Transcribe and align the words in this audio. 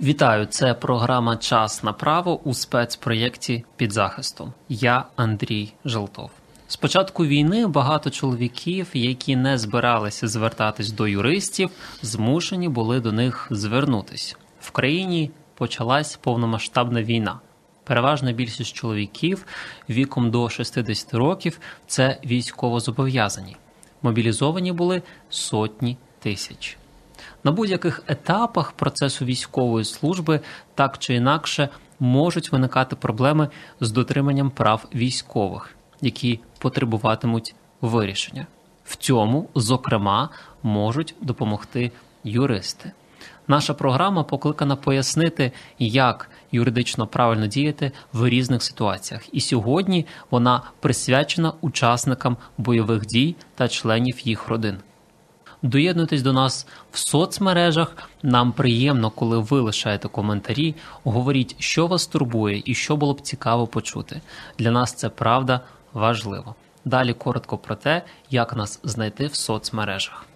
Вітаю, 0.00 0.46
це 0.46 0.74
програма 0.74 1.36
Час 1.36 1.82
на 1.82 1.92
право 1.92 2.40
у 2.44 2.54
спецпроєкті 2.54 3.64
під 3.76 3.92
захистом. 3.92 4.52
Я 4.68 5.04
Андрій 5.16 5.72
Желтов. 5.84 6.30
З 6.68 6.76
початку 6.76 7.26
війни 7.26 7.66
багато 7.66 8.10
чоловіків, 8.10 8.88
які 8.92 9.36
не 9.36 9.58
збиралися 9.58 10.28
звертатись 10.28 10.92
до 10.92 11.08
юристів, 11.08 11.70
змушені 12.02 12.68
були 12.68 13.00
до 13.00 13.12
них 13.12 13.48
звернутись. 13.50 14.36
В 14.60 14.70
країні 14.70 15.30
почалась 15.54 16.16
повномасштабна 16.16 17.02
війна. 17.02 17.40
Переважна 17.84 18.32
більшість 18.32 18.74
чоловіків 18.74 19.46
віком 19.90 20.30
до 20.30 20.48
60 20.48 21.14
років 21.14 21.60
це 21.86 22.18
військовозобов'язані. 22.24 23.56
Мобілізовані 24.02 24.72
були 24.72 25.02
сотні 25.28 25.96
тисяч. 26.18 26.78
На 27.44 27.52
будь-яких 27.52 28.02
етапах 28.06 28.72
процесу 28.72 29.24
військової 29.24 29.84
служби 29.84 30.40
так 30.74 30.98
чи 30.98 31.14
інакше 31.14 31.68
можуть 32.00 32.52
виникати 32.52 32.96
проблеми 32.96 33.48
з 33.80 33.90
дотриманням 33.90 34.50
прав 34.50 34.86
військових, 34.94 35.76
які 36.00 36.40
потребуватимуть 36.58 37.54
вирішення. 37.80 38.46
В 38.84 38.96
цьому, 38.96 39.48
зокрема, 39.54 40.28
можуть 40.62 41.14
допомогти 41.20 41.92
юристи. 42.24 42.92
Наша 43.48 43.74
програма 43.74 44.22
покликана 44.22 44.76
пояснити, 44.76 45.52
як 45.78 46.30
юридично 46.52 47.06
правильно 47.06 47.46
діяти 47.46 47.92
в 48.12 48.28
різних 48.28 48.62
ситуаціях. 48.62 49.22
І 49.32 49.40
сьогодні 49.40 50.06
вона 50.30 50.62
присвячена 50.80 51.52
учасникам 51.60 52.36
бойових 52.58 53.06
дій 53.06 53.36
та 53.54 53.68
членів 53.68 54.26
їх 54.26 54.48
родин. 54.48 54.78
Доєднуйтесь 55.62 56.22
до 56.22 56.32
нас 56.32 56.66
в 56.92 56.98
соцмережах. 56.98 57.96
Нам 58.22 58.52
приємно, 58.52 59.10
коли 59.10 59.38
ви 59.38 59.60
лишаєте 59.60 60.08
коментарі. 60.08 60.74
Говоріть, 61.04 61.56
що 61.58 61.86
вас 61.86 62.06
турбує 62.06 62.62
і 62.64 62.74
що 62.74 62.96
було 62.96 63.14
б 63.14 63.20
цікаво 63.20 63.66
почути. 63.66 64.20
Для 64.58 64.70
нас 64.70 64.92
це 64.92 65.08
правда 65.08 65.60
важливо. 65.92 66.54
Далі 66.84 67.12
коротко 67.12 67.58
про 67.58 67.74
те, 67.74 68.02
як 68.30 68.56
нас 68.56 68.80
знайти 68.82 69.26
в 69.26 69.34
соцмережах. 69.34 70.26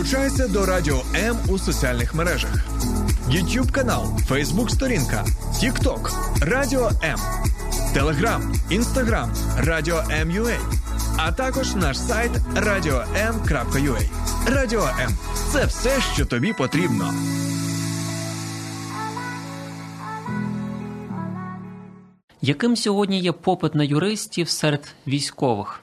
Долучайся 0.00 0.48
до 0.48 0.66
Радіо 0.66 1.02
М 1.14 1.38
у 1.48 1.58
соціальних 1.58 2.14
мережах: 2.14 2.50
YouTube 3.28 3.70
канал, 3.70 4.06
Facebook 4.28 4.68
сторінка, 4.68 5.24
TikTok, 5.52 6.12
Радіо 6.40 6.90
М, 7.04 7.18
Telegram, 7.94 8.40
Instagram, 8.70 9.28
Радіо 9.56 10.04
М.Ua, 10.10 10.58
а 11.16 11.32
також 11.32 11.74
наш 11.74 11.98
сайт 11.98 12.32
radio.m.ua. 12.54 14.08
Радіо 14.46 14.88
М 15.00 15.18
це 15.52 15.64
все, 15.64 16.00
що 16.14 16.26
тобі 16.26 16.52
потрібно. 16.52 17.14
Яким 22.42 22.76
сьогодні 22.76 23.20
є 23.20 23.32
попит 23.32 23.74
на 23.74 23.84
юристів 23.84 24.48
серед 24.48 24.94
військових? 25.06 25.80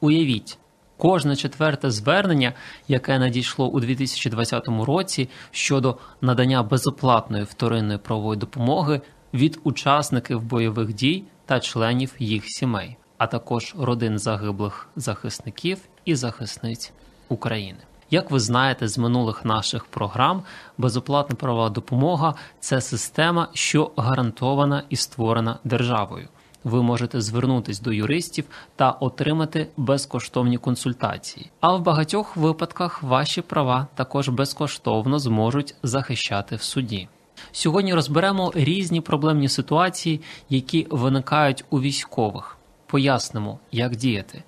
Уявіть, 0.00 0.58
кожне 1.00 1.36
четверте 1.36 1.90
звернення, 1.90 2.52
яке 2.88 3.18
надійшло 3.18 3.68
у 3.68 3.80
2020 3.80 4.68
році 4.68 5.28
щодо 5.50 5.98
надання 6.20 6.62
безоплатної 6.62 7.44
вторинної 7.44 7.98
правової 7.98 8.38
допомоги 8.38 9.00
від 9.34 9.60
учасників 9.64 10.42
бойових 10.42 10.94
дій 10.94 11.24
та 11.46 11.60
членів 11.60 12.14
їх 12.18 12.44
сімей, 12.46 12.96
а 13.18 13.26
також 13.26 13.74
родин 13.78 14.18
загиблих 14.18 14.88
захисників 14.96 15.78
і 16.04 16.14
захисниць 16.14 16.92
України. 17.28 17.78
Як 18.10 18.30
ви 18.30 18.40
знаєте 18.40 18.88
з 18.88 18.98
минулих 18.98 19.44
наших 19.44 19.84
програм, 19.84 20.42
безоплатна 20.78 21.36
правова 21.36 21.70
допомога 21.70 22.34
це 22.60 22.80
система, 22.80 23.48
що 23.54 23.90
гарантована 23.96 24.82
і 24.88 24.96
створена 24.96 25.58
державою. 25.64 26.28
Ви 26.64 26.82
можете 26.82 27.20
звернутись 27.20 27.80
до 27.80 27.92
юристів 27.92 28.44
та 28.76 28.90
отримати 28.90 29.68
безкоштовні 29.76 30.58
консультації. 30.58 31.50
А 31.60 31.76
в 31.76 31.82
багатьох 31.82 32.36
випадках 32.36 33.02
ваші 33.02 33.42
права 33.42 33.86
також 33.94 34.28
безкоштовно 34.28 35.18
зможуть 35.18 35.74
захищати 35.82 36.56
в 36.56 36.62
суді. 36.62 37.08
Сьогодні 37.52 37.94
розберемо 37.94 38.52
різні 38.54 39.00
проблемні 39.00 39.48
ситуації, 39.48 40.20
які 40.48 40.86
виникають 40.90 41.64
у 41.70 41.80
військових. 41.80 42.56
Пояснимо, 42.86 43.58
як 43.72 43.96
діяти. 43.96 44.42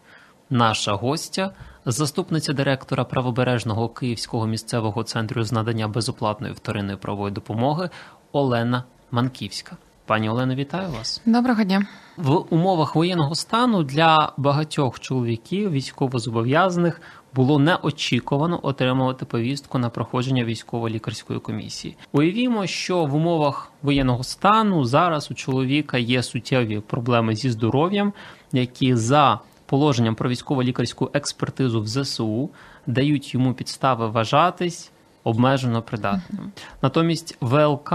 Наша 0.50 0.92
гостя, 0.92 1.50
заступниця 1.86 2.52
директора 2.52 3.04
правобережного 3.04 3.88
Київського 3.88 4.46
місцевого 4.46 5.04
центру 5.04 5.44
з 5.44 5.52
надання 5.52 5.88
безоплатної 5.88 6.52
вторинної 6.52 6.96
правової 6.96 7.34
допомоги 7.34 7.90
Олена 8.32 8.84
Манківська. 9.10 9.76
Пані 10.06 10.28
Олено, 10.28 10.54
вітаю 10.54 10.88
вас. 10.90 11.22
Доброго 11.26 11.64
дня. 11.64 11.86
В 12.16 12.54
умовах 12.54 12.94
воєнного 12.96 13.34
стану 13.34 13.82
для 13.82 14.32
багатьох 14.36 15.00
чоловіків 15.00 15.70
військовозобов'язаних 15.70 17.00
було 17.34 17.58
неочікувано 17.58 18.60
отримувати 18.62 19.24
повістку 19.24 19.78
на 19.78 19.88
проходження 19.88 20.44
військово-лікарської 20.44 21.40
комісії. 21.40 21.96
Уявімо, 22.12 22.66
що 22.66 23.04
в 23.04 23.14
умовах 23.14 23.72
воєнного 23.82 24.24
стану 24.24 24.84
зараз 24.84 25.30
у 25.30 25.34
чоловіка 25.34 25.98
є 25.98 26.22
суттєві 26.22 26.80
проблеми 26.80 27.36
зі 27.36 27.50
здоров'ям, 27.50 28.12
які 28.52 28.94
за 28.94 29.40
положенням 29.66 30.14
про 30.14 30.30
військово-лікарську 30.30 31.10
експертизу 31.12 31.80
в 31.80 31.86
ЗСУ 31.86 32.50
дають 32.86 33.34
йому 33.34 33.54
підстави 33.54 34.08
вважатись 34.08 34.90
обмежено 35.24 35.82
придатним. 35.82 36.52
Натомість 36.82 37.36
ВЛК, 37.40 37.94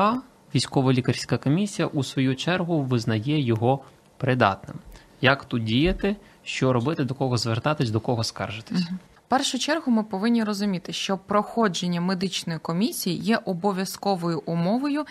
військово-лікарська 0.58 1.38
комісія, 1.38 1.88
у 1.88 2.04
свою 2.04 2.36
чергу 2.36 2.82
визнає 2.82 3.40
його 3.40 3.80
придатним. 4.18 4.76
Як 5.22 5.46
тут 5.46 5.64
діяти, 5.64 6.16
що 6.44 6.74
робити, 6.74 7.04
до 7.04 7.14
кого 7.14 7.38
звертатись, 7.38 7.90
до 7.90 8.00
кого 8.00 8.24
скаржитись? 8.24 8.82
В 9.16 9.17
першу 9.28 9.60
чергу 9.60 9.92
ми 9.92 10.04
повинні 10.04 10.44
розуміти, 10.44 10.94
що 10.94 11.18
проходження 11.18 12.02
медичної 12.02 12.60
комісії 12.60 13.18
є 13.18 13.40
обов'язковою 13.46 14.44
умовою 14.46 15.06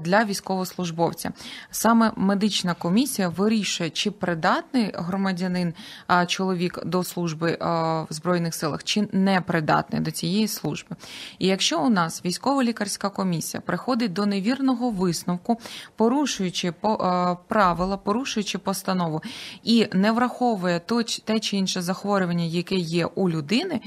для 0.00 0.24
військовослужбовця. 0.24 1.32
Саме 1.70 2.12
медична 2.16 2.74
комісія 2.74 3.28
вирішує, 3.28 3.90
чи 3.90 4.10
придатний 4.10 4.92
громадянин 4.94 5.74
чоловік 6.26 6.84
до 6.84 7.04
служби 7.04 7.58
в 7.60 8.06
збройних 8.10 8.54
силах, 8.54 8.84
чи 8.84 9.08
не 9.12 9.40
придатний 9.40 10.00
до 10.00 10.10
цієї 10.10 10.48
служби. 10.48 10.96
І 11.38 11.46
якщо 11.46 11.80
у 11.80 11.88
нас 11.88 12.24
військово-лікарська 12.24 13.08
комісія 13.08 13.60
приходить 13.60 14.12
до 14.12 14.26
невірного 14.26 14.90
висновку, 14.90 15.60
порушуючи 15.96 16.72
правила, 17.48 17.96
порушуючи 18.04 18.58
постанову 18.58 19.22
і 19.62 19.88
не 19.92 20.12
враховує 20.12 20.80
те 21.24 21.40
чи 21.40 21.56
інше 21.56 21.82
захворювання, 21.82 22.44
яке 22.44 22.74
є 22.74 23.06
у 23.06 23.31
людини, 23.32 23.80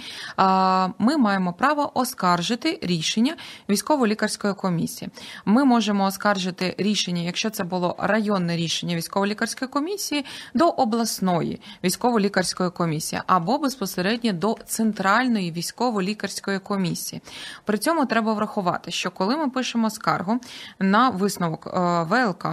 ми 1.00 1.18
маємо 1.18 1.54
право 1.54 1.92
оскаржити 2.00 2.80
рішення 2.82 3.36
військово-лікарської 3.70 4.54
комісії. 4.54 5.12
Ми 5.46 5.66
можемо 5.66 6.06
оскаржити 6.06 6.76
рішення, 6.78 7.22
якщо 7.22 7.50
це 7.50 7.64
було 7.64 7.96
районне 8.00 8.58
рішення 8.58 8.96
військово-лікарської 8.96 9.70
комісії, 9.70 10.26
до 10.54 10.68
обласної 10.68 11.62
військово-лікарської 11.84 12.70
комісії 12.70 13.22
або 13.28 13.58
безпосередньо 13.58 14.34
до 14.34 14.58
центральної 14.66 15.52
військово-лікарської 15.52 16.60
комісії. 16.60 17.22
При 17.66 17.78
цьому 17.78 18.06
треба 18.06 18.34
врахувати, 18.34 18.92
що 18.92 19.12
коли 19.12 19.38
ми 19.38 19.50
пишемо 19.50 19.90
скаргу 19.90 20.40
на 20.80 21.10
висновок 21.10 21.68
е, 21.68 22.04
ВЛК, 22.04 22.48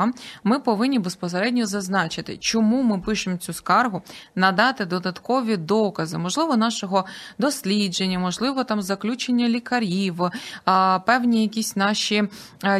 ми 0.44 0.58
повинні 0.58 0.98
безпосередньо 0.98 1.66
зазначити, 1.66 2.36
чому 2.36 2.82
ми 2.82 2.98
пишемо 2.98 3.36
цю 3.36 3.52
скаргу, 3.52 4.02
надати 4.34 4.84
додаткові 4.84 5.56
докази, 5.56 6.18
можливо, 6.18 6.56
наш 6.56 6.81
нашого 6.82 7.04
дослідження, 7.38 8.18
можливо, 8.18 8.64
там 8.64 8.82
заключення 8.82 9.48
лікарів, 9.48 10.20
певні 11.06 11.42
якісь 11.42 11.76
наші 11.76 12.24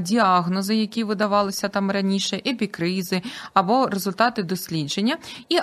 діагнози, 0.01 0.77
які 0.77 1.05
видавалися 1.05 1.69
там 1.69 1.91
раніше, 1.91 2.43
епікризи 2.47 3.23
або 3.55 3.87
результати 3.87 4.43
дослідження, 4.43 5.17
і 5.49 5.59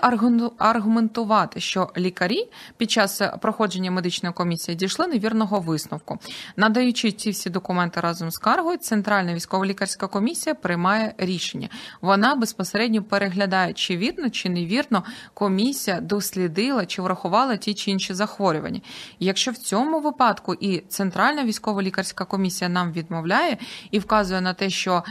аргументувати, 0.58 1.60
що 1.60 1.90
лікарі 1.98 2.50
під 2.78 2.92
час 2.92 3.22
проходження 3.42 3.92
медичної 3.92 4.34
комісії 4.34 4.76
дійшли 4.76 5.08
невірного 5.08 5.60
висновку. 5.60 6.20
Надаючи 6.58 7.12
ці 7.12 7.30
всі 7.30 7.50
документи 7.50 8.00
разом 8.00 8.32
з 8.32 8.38
каргою, 8.38 8.78
Центральна 8.78 9.34
військово-лікарська 9.34 10.08
комісія 10.08 10.56
приймає 10.56 11.14
рішення. 11.18 11.70
Вона 12.02 12.36
безпосередньо 12.36 13.04
переглядає, 13.04 13.74
чи 13.74 13.98
вірно, 13.98 14.30
чи 14.30 14.50
невірно 14.50 15.04
комісія 15.34 16.02
дослідила 16.02 16.86
чи 16.86 17.02
врахувала 17.02 17.58
ті 17.58 17.74
чи 17.74 17.92
інші 17.92 18.14
захворювання. 18.30 18.82
якщо 19.20 19.52
в 19.52 19.58
цьому 19.58 20.00
випадку 20.00 20.54
і 20.54 20.80
Центральна 20.80 21.44
військово-лікарська 21.44 22.26
комісія 22.26 22.70
нам 22.70 22.92
відмовляє 22.92 23.58
і 23.92 24.00
вказує 24.00 24.42
на 24.42 24.54
те, 24.54 24.70
що 24.70 25.04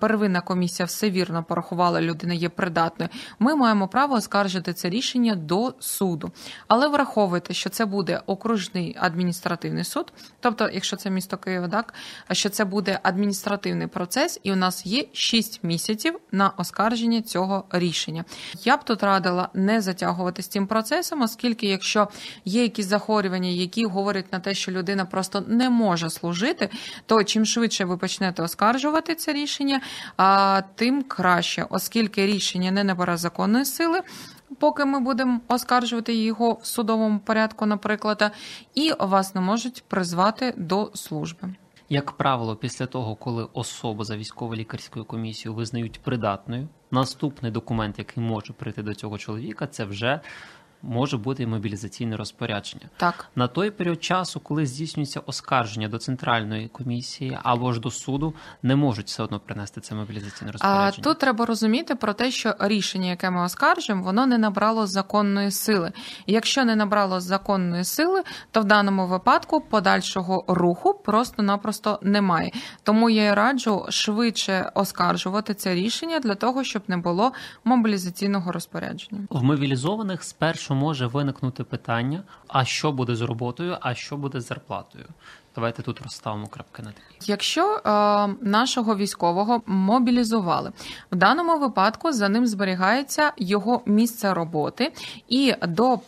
первинна 0.00 0.40
комісія 0.40 0.86
все 0.86 1.10
вірно 1.10 1.44
порахувала, 1.44 2.00
людина 2.00 2.34
є 2.34 2.48
придатною, 2.48 3.10
ми 3.38 3.54
маємо 3.54 3.88
право 3.88 4.14
оскаржити 4.14 4.72
це 4.72 4.90
рішення 4.90 5.34
до 5.34 5.74
суду. 5.80 6.32
Але 6.68 6.88
враховуйте, 6.88 7.54
що 7.54 7.70
це 7.70 7.84
буде 7.84 8.22
окружний 8.26 8.96
адміністративний 9.00 9.84
суд, 9.84 10.12
тобто, 10.40 10.70
якщо 10.72 10.96
це 10.96 11.10
місто 11.10 11.36
Києва, 11.36 11.68
так 11.68 11.94
що 12.32 12.48
це 12.48 12.64
буде 12.64 13.00
адміністративний 13.02 13.86
процес, 13.86 14.40
і 14.42 14.52
у 14.52 14.56
нас 14.56 14.86
є 14.86 15.04
6 15.12 15.64
місяців 15.64 16.18
на 16.32 16.50
оскарження 16.56 17.22
цього 17.22 17.64
рішення. 17.70 18.24
Я 18.64 18.76
б 18.76 18.84
тут 18.84 19.02
радила 19.02 19.48
не 19.54 19.80
затягувати 19.80 20.42
з 20.42 20.48
цим 20.48 20.66
процесом, 20.66 21.22
оскільки, 21.22 21.66
якщо 21.66 22.08
є 22.44 22.62
якісь 22.62 22.86
захворювання, 22.86 23.48
які 23.48 23.84
говорять 23.84 24.32
на 24.32 24.40
те, 24.40 24.54
що 24.54 24.72
людина 24.72 25.04
просто 25.04 25.44
не 25.46 25.70
може 25.70 26.10
служити, 26.10 26.68
то 27.06 27.24
чим 27.24 27.44
швидше 27.44 27.84
ви 27.84 27.96
почнете 27.96 28.42
оскаржувати 28.42 29.14
це 29.14 29.32
рішення, 29.32 29.80
тим 30.74 31.02
краще, 31.02 31.66
оскільки 31.70 32.26
рішення 32.26 32.70
не 32.70 32.84
набере 32.84 33.16
законної 33.16 33.64
сили. 33.64 34.00
Поки 34.58 34.84
ми 34.84 35.00
будемо 35.00 35.40
оскаржувати 35.48 36.14
його 36.14 36.52
в 36.52 36.66
судовому 36.66 37.18
порядку, 37.18 37.66
наприклад, 37.66 38.32
і 38.74 38.92
вас 39.00 39.34
не 39.34 39.40
можуть 39.40 39.84
призвати 39.88 40.54
до 40.56 40.90
служби. 40.94 41.54
Як 41.92 42.12
правило, 42.12 42.56
після 42.56 42.86
того, 42.86 43.14
коли 43.14 43.48
особу 43.52 44.04
за 44.04 44.16
військово-лікарською 44.16 45.04
комісією 45.04 45.56
визнають 45.56 46.00
придатною, 46.00 46.68
наступний 46.90 47.52
документ, 47.52 47.98
який 47.98 48.24
може 48.24 48.52
прийти 48.52 48.82
до 48.82 48.94
цього 48.94 49.18
чоловіка, 49.18 49.66
це 49.66 49.84
вже 49.84 50.20
може 50.82 51.16
бути 51.16 51.46
мобілізаційне 51.46 52.16
розпорядження. 52.16 52.88
Так 52.96 53.26
на 53.36 53.48
той 53.48 53.70
період 53.70 54.04
часу, 54.04 54.40
коли 54.40 54.66
здійснюється 54.66 55.20
оскарження 55.20 55.88
до 55.88 55.98
центральної 55.98 56.68
комісії 56.68 57.38
або 57.42 57.72
ж 57.72 57.80
до 57.80 57.90
суду, 57.90 58.34
не 58.62 58.76
можуть 58.76 59.06
все 59.06 59.22
одно 59.22 59.40
принести 59.40 59.80
це 59.80 59.94
мобілізаційне 59.94 60.52
розпорядження. 60.52 60.94
А 60.98 61.02
тут 61.02 61.18
треба 61.18 61.46
розуміти 61.46 61.94
про 61.94 62.12
те, 62.12 62.30
що 62.30 62.54
рішення, 62.58 63.10
яке 63.10 63.30
ми 63.30 63.44
оскаржуємо, 63.44 64.04
воно 64.04 64.26
не 64.26 64.38
набрало 64.38 64.86
законної 64.86 65.50
сили. 65.50 65.92
І 66.26 66.32
якщо 66.32 66.64
не 66.64 66.76
набрало 66.76 67.20
законної 67.20 67.84
сили, 67.84 68.22
то 68.50 68.60
в 68.60 68.64
даному 68.64 69.06
випадку 69.06 69.60
подальшого 69.60 70.44
руху 70.48 70.94
просто-напросто 70.94 71.98
немає. 72.02 72.52
Тому 72.82 73.10
я 73.10 73.34
раджу 73.34 73.86
швидше 73.88 74.70
оскаржувати 74.74 75.54
це 75.54 75.74
рішення 75.74 76.20
для 76.20 76.34
того, 76.34 76.64
щоб 76.64 76.82
не 76.88 76.96
було 76.96 77.32
мобілізаційного 77.64 78.52
розпорядження 78.52 79.20
в 79.30 79.42
мобілізованих 79.42 80.24
спершу 80.24 80.69
що 80.70 80.74
може 80.74 81.06
виникнути 81.06 81.64
питання: 81.64 82.22
а 82.48 82.64
що 82.64 82.92
буде 82.92 83.16
з 83.16 83.20
роботою, 83.20 83.76
а 83.80 83.94
що 83.94 84.16
буде 84.16 84.40
з 84.40 84.46
зарплатою. 84.46 85.04
Давайте 85.54 85.82
тут 85.82 86.02
розставимо 86.02 86.46
крапки 86.46 86.82
на 86.82 86.88
такі. 86.92 87.30
Якщо 87.30 87.76
е, 87.76 87.80
нашого 88.40 88.96
військового 88.96 89.62
мобілізували, 89.66 90.72
в 91.12 91.16
даному 91.16 91.58
випадку 91.58 92.12
за 92.12 92.28
ним 92.28 92.46
зберігається 92.46 93.32
його 93.36 93.82
місце 93.86 94.34
роботи, 94.34 94.92
і 95.28 95.54
до 95.62 95.92
1 95.92 96.00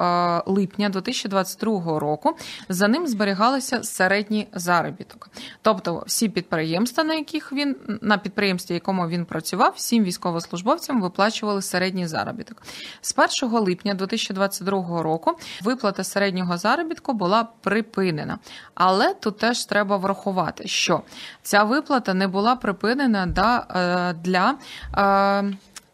е, 0.00 0.42
липня 0.46 0.88
2022 0.88 1.98
року 1.98 2.36
за 2.68 2.88
ним 2.88 3.06
зберігалися 3.06 3.82
середній 3.82 4.48
заробіток. 4.52 5.30
Тобто 5.62 6.02
всі 6.06 6.28
підприємства, 6.28 7.04
на 7.04 7.14
яких 7.14 7.52
він 7.52 7.76
на 8.00 8.18
підприємстві, 8.18 8.74
якому 8.74 9.08
він 9.08 9.24
працював, 9.24 9.72
всім 9.76 10.04
військовослужбовцям 10.04 11.02
виплачували 11.02 11.62
середній 11.62 12.06
заробіток. 12.06 12.62
З 13.00 13.14
1 13.42 13.58
липня 13.58 13.94
2022 13.94 15.02
року 15.02 15.38
виплата 15.62 16.04
середнього 16.04 16.58
заробітку 16.58 17.12
була 17.12 17.48
припинена. 17.62 18.38
Але 18.74 19.14
тут 19.14 19.38
теж 19.38 19.64
треба 19.64 19.96
врахувати, 19.96 20.68
що 20.68 21.02
ця 21.42 21.62
виплата 21.62 22.14
не 22.14 22.28
була 22.28 22.56
припинена 22.56 23.26
е, 23.26 24.12
для. 24.24 24.54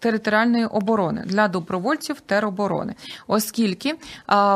Територіальної 0.01 0.65
оборони 0.65 1.23
для 1.27 1.49
добровольців 1.49 2.21
тероборони, 2.21 2.95
оскільки 3.27 3.95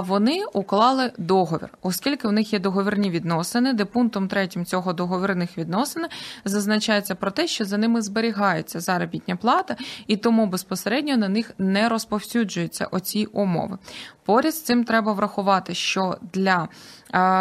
вони 0.01 0.45
уклали 0.53 1.13
договір, 1.19 1.69
оскільки 1.83 2.29
у 2.29 2.33
них 2.33 2.53
є 2.53 2.59
договірні 2.59 3.11
відносини, 3.11 3.73
де 3.73 3.85
пунктом 3.85 4.29
третім 4.29 4.65
цього 4.65 4.93
договірних 4.93 5.59
відносин 5.59 6.07
зазначається 6.45 7.15
про 7.15 7.31
те, 7.31 7.47
що 7.47 7.65
за 7.65 7.79
ними 7.79 8.03
зберігається 8.03 8.81
заробітня 8.81 9.37
плата, 9.37 9.77
і 10.07 10.17
тому 10.17 10.47
безпосередньо 10.47 11.17
на 11.17 11.29
них 11.29 11.51
не 11.59 11.89
розповсюджуються 11.89 12.87
оці 12.87 13.25
умови. 13.25 13.79
Поряд 14.25 14.55
з 14.55 14.63
цим 14.63 14.85
треба 14.85 15.13
врахувати, 15.13 15.75
що 15.75 16.19
для 16.33 16.69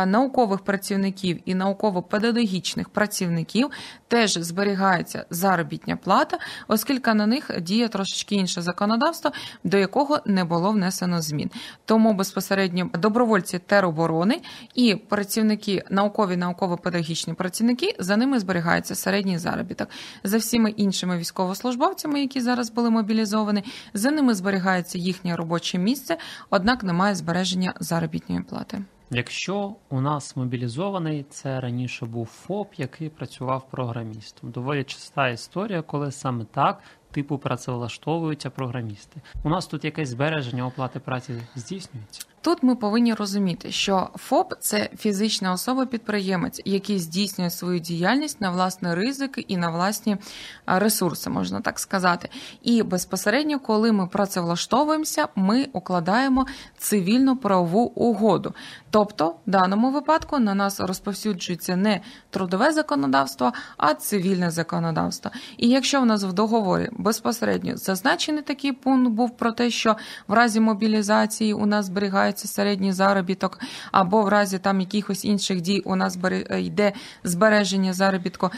наукових 0.06 0.60
працівників 0.60 1.40
і 1.46 1.56
науково-педагогічних 1.56 2.90
працівників 2.90 3.70
теж 4.08 4.34
зберігається 4.34 5.26
заробітня 5.30 5.96
плата, 5.96 6.38
оскільки 6.68 7.14
на 7.14 7.28
них 7.28 7.52
діє 7.62 7.88
трошечки 7.94 8.36
інше 8.36 8.62
законодавство, 8.62 9.31
до 9.63 9.78
якого 9.78 10.19
не 10.25 10.44
було 10.44 10.72
внесено 10.72 11.22
змін. 11.22 11.51
Тому 11.86 12.13
безпосередньо 12.13 12.90
добровольці 12.94 13.60
тероборони 13.60 14.42
і 14.75 14.95
працівники 14.95 15.84
наукові, 15.90 16.38
науково-педагогічні 16.38 17.34
працівники 17.34 17.95
за 18.00 18.18
ними 18.18 18.40
зберігається 18.40 18.95
середній 18.95 19.38
заробіток. 19.38 19.90
За 20.24 20.38
всіми 20.38 20.69
іншими 20.69 21.18
військовослужбовцями, 21.18 22.22
які 22.22 22.42
зараз 22.42 22.72
були 22.72 22.90
мобілізовані, 22.90 23.63
за 23.94 24.12
ними 24.12 24.34
зберігається 24.34 24.98
їхнє 24.98 25.36
робоче 25.36 25.78
місце, 25.78 26.18
однак 26.50 26.84
немає 26.84 27.16
збереження 27.16 27.74
заробітної 27.80 28.42
плати. 28.42 28.84
Якщо 29.16 29.75
у 29.89 30.01
нас 30.01 30.36
мобілізований, 30.36 31.25
це 31.30 31.60
раніше 31.60 32.06
був 32.06 32.25
ФОП, 32.25 32.74
який 32.78 33.10
працював 33.10 33.68
програмістом. 33.72 34.51
Доволі 34.51 34.84
часта 34.84 35.30
історія, 35.30 35.81
коли 35.81 36.12
саме 36.12 36.46
так 36.46 36.81
типу 37.13 37.38
працевлаштовуються 37.38 38.50
програмісти. 38.50 39.21
У 39.43 39.50
нас 39.50 39.67
тут 39.67 39.86
якесь 39.86 40.10
збереження 40.10 40.67
оплати 40.67 41.00
праці 41.00 41.34
здійснюється. 41.55 42.25
Тут 42.44 42.64
ми 42.64 42.76
повинні 42.76 43.14
розуміти, 43.14 43.72
що 43.72 44.10
ФОП 44.16 44.54
це 44.60 44.90
фізична 44.98 45.54
особа-підприємець, 45.54 46.62
який 46.66 47.00
здійснює 47.00 47.50
свою 47.50 47.80
діяльність 47.80 48.42
на 48.42 48.52
власні 48.52 48.94
ризики 48.94 49.46
і 49.48 49.58
на 49.58 49.70
власні 49.70 50.18
ресурси, 50.66 51.30
можна 51.30 51.62
так 51.62 51.80
сказати. 51.80 52.30
І 52.62 52.84
безпосередньо, 52.84 53.60
коли 53.60 53.92
ми 53.92 54.08
працевлаштовуємося, 54.08 55.28
ми 55.36 55.68
укладаємо 55.74 56.46
цивільну 56.78 57.38
правову 57.38 57.82
угоду. 57.96 58.54
Тобто, 58.90 59.36
в 59.48 59.52
даному 59.52 59.92
випадку 59.92 60.40
на 60.40 60.56
нас 60.56 60.80
розповсюджується 60.80 61.76
не 61.76 62.02
трудове 62.30 62.72
законодавство, 62.72 63.54
а 63.78 63.94
цивільне 63.94 64.52
законодавство. 64.52 65.32
І 65.58 65.70
якщо 65.70 66.02
в 66.02 66.06
нас 66.06 66.24
в 66.24 66.34
договорі 66.34 66.90
безпосередньо 66.92 67.78
зазначений 67.78 68.44
такий 68.44 68.72
пункт 68.72 69.12
був 69.12 69.38
про 69.38 69.52
те, 69.52 69.70
що 69.70 69.96
в 70.28 70.34
разі 70.34 70.60
мобілізації 70.60 71.54
у 71.54 71.66
нас 71.66 71.86
зберігається 71.86 72.33
середній 72.40 72.94
заробіток, 72.94 73.60
або 73.92 74.22
в 74.22 74.28
разі 74.28 74.60
там 74.60 74.80
якихось 74.80 75.25
інших 75.25 75.62
дій 75.62 75.82
у 75.86 75.96
нас 75.96 76.18
йде 76.60 76.94
збереження 77.24 77.94
заробітку, 77.94 78.50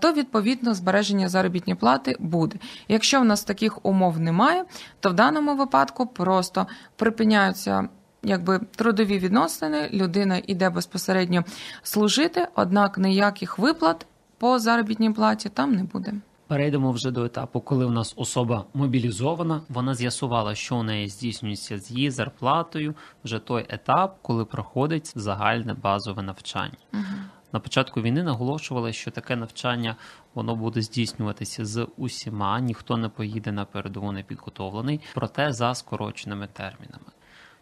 то 0.00 0.12
відповідно 0.12 0.74
збереження 0.74 1.28
заробітної 1.28 1.76
плати 1.76 2.16
буде. 2.18 2.56
Якщо 2.88 3.20
в 3.20 3.24
нас 3.24 3.44
таких 3.44 3.86
умов 3.86 4.20
немає, 4.20 4.64
то 5.00 5.10
в 5.10 5.14
даному 5.14 5.56
випадку 5.56 6.06
просто 6.06 6.66
припиняються 6.96 7.88
якби 8.22 8.60
трудові 8.76 9.18
відносини, 9.18 9.90
людина 9.92 10.42
йде 10.46 10.70
безпосередньо 10.70 11.44
служити, 11.82 12.48
однак 12.54 12.98
ніяких 12.98 13.58
виплат 13.58 14.06
по 14.38 14.58
заробітній 14.58 15.10
платі 15.10 15.48
там 15.48 15.74
не 15.74 15.84
буде. 15.84 16.12
Перейдемо 16.52 16.92
вже 16.92 17.10
до 17.10 17.24
етапу, 17.24 17.60
коли 17.60 17.84
у 17.84 17.90
нас 17.90 18.14
особа 18.16 18.64
мобілізована. 18.74 19.60
Вона 19.68 19.94
з'ясувала, 19.94 20.54
що 20.54 20.76
у 20.76 20.82
неї 20.82 21.08
здійснюється 21.08 21.78
з 21.78 21.90
її 21.90 22.10
зарплатою. 22.10 22.94
Вже 23.24 23.38
той 23.38 23.66
етап, 23.68 24.18
коли 24.22 24.44
проходить 24.44 25.12
загальне 25.16 25.74
базове 25.74 26.22
навчання. 26.22 26.76
Угу. 26.92 27.02
На 27.52 27.60
початку 27.60 28.02
війни 28.02 28.22
наголошували, 28.22 28.92
що 28.92 29.10
таке 29.10 29.36
навчання 29.36 29.96
воно 30.34 30.56
буде 30.56 30.82
здійснюватися 30.82 31.64
з 31.64 31.86
усіма, 31.96 32.60
ніхто 32.60 32.96
не 32.96 33.08
поїде 33.08 33.52
на 33.52 33.64
передову 33.64 34.12
не 34.12 34.22
підготовлений, 34.22 35.00
проте 35.14 35.52
за 35.52 35.74
скороченими 35.74 36.48
термінами. 36.52 37.06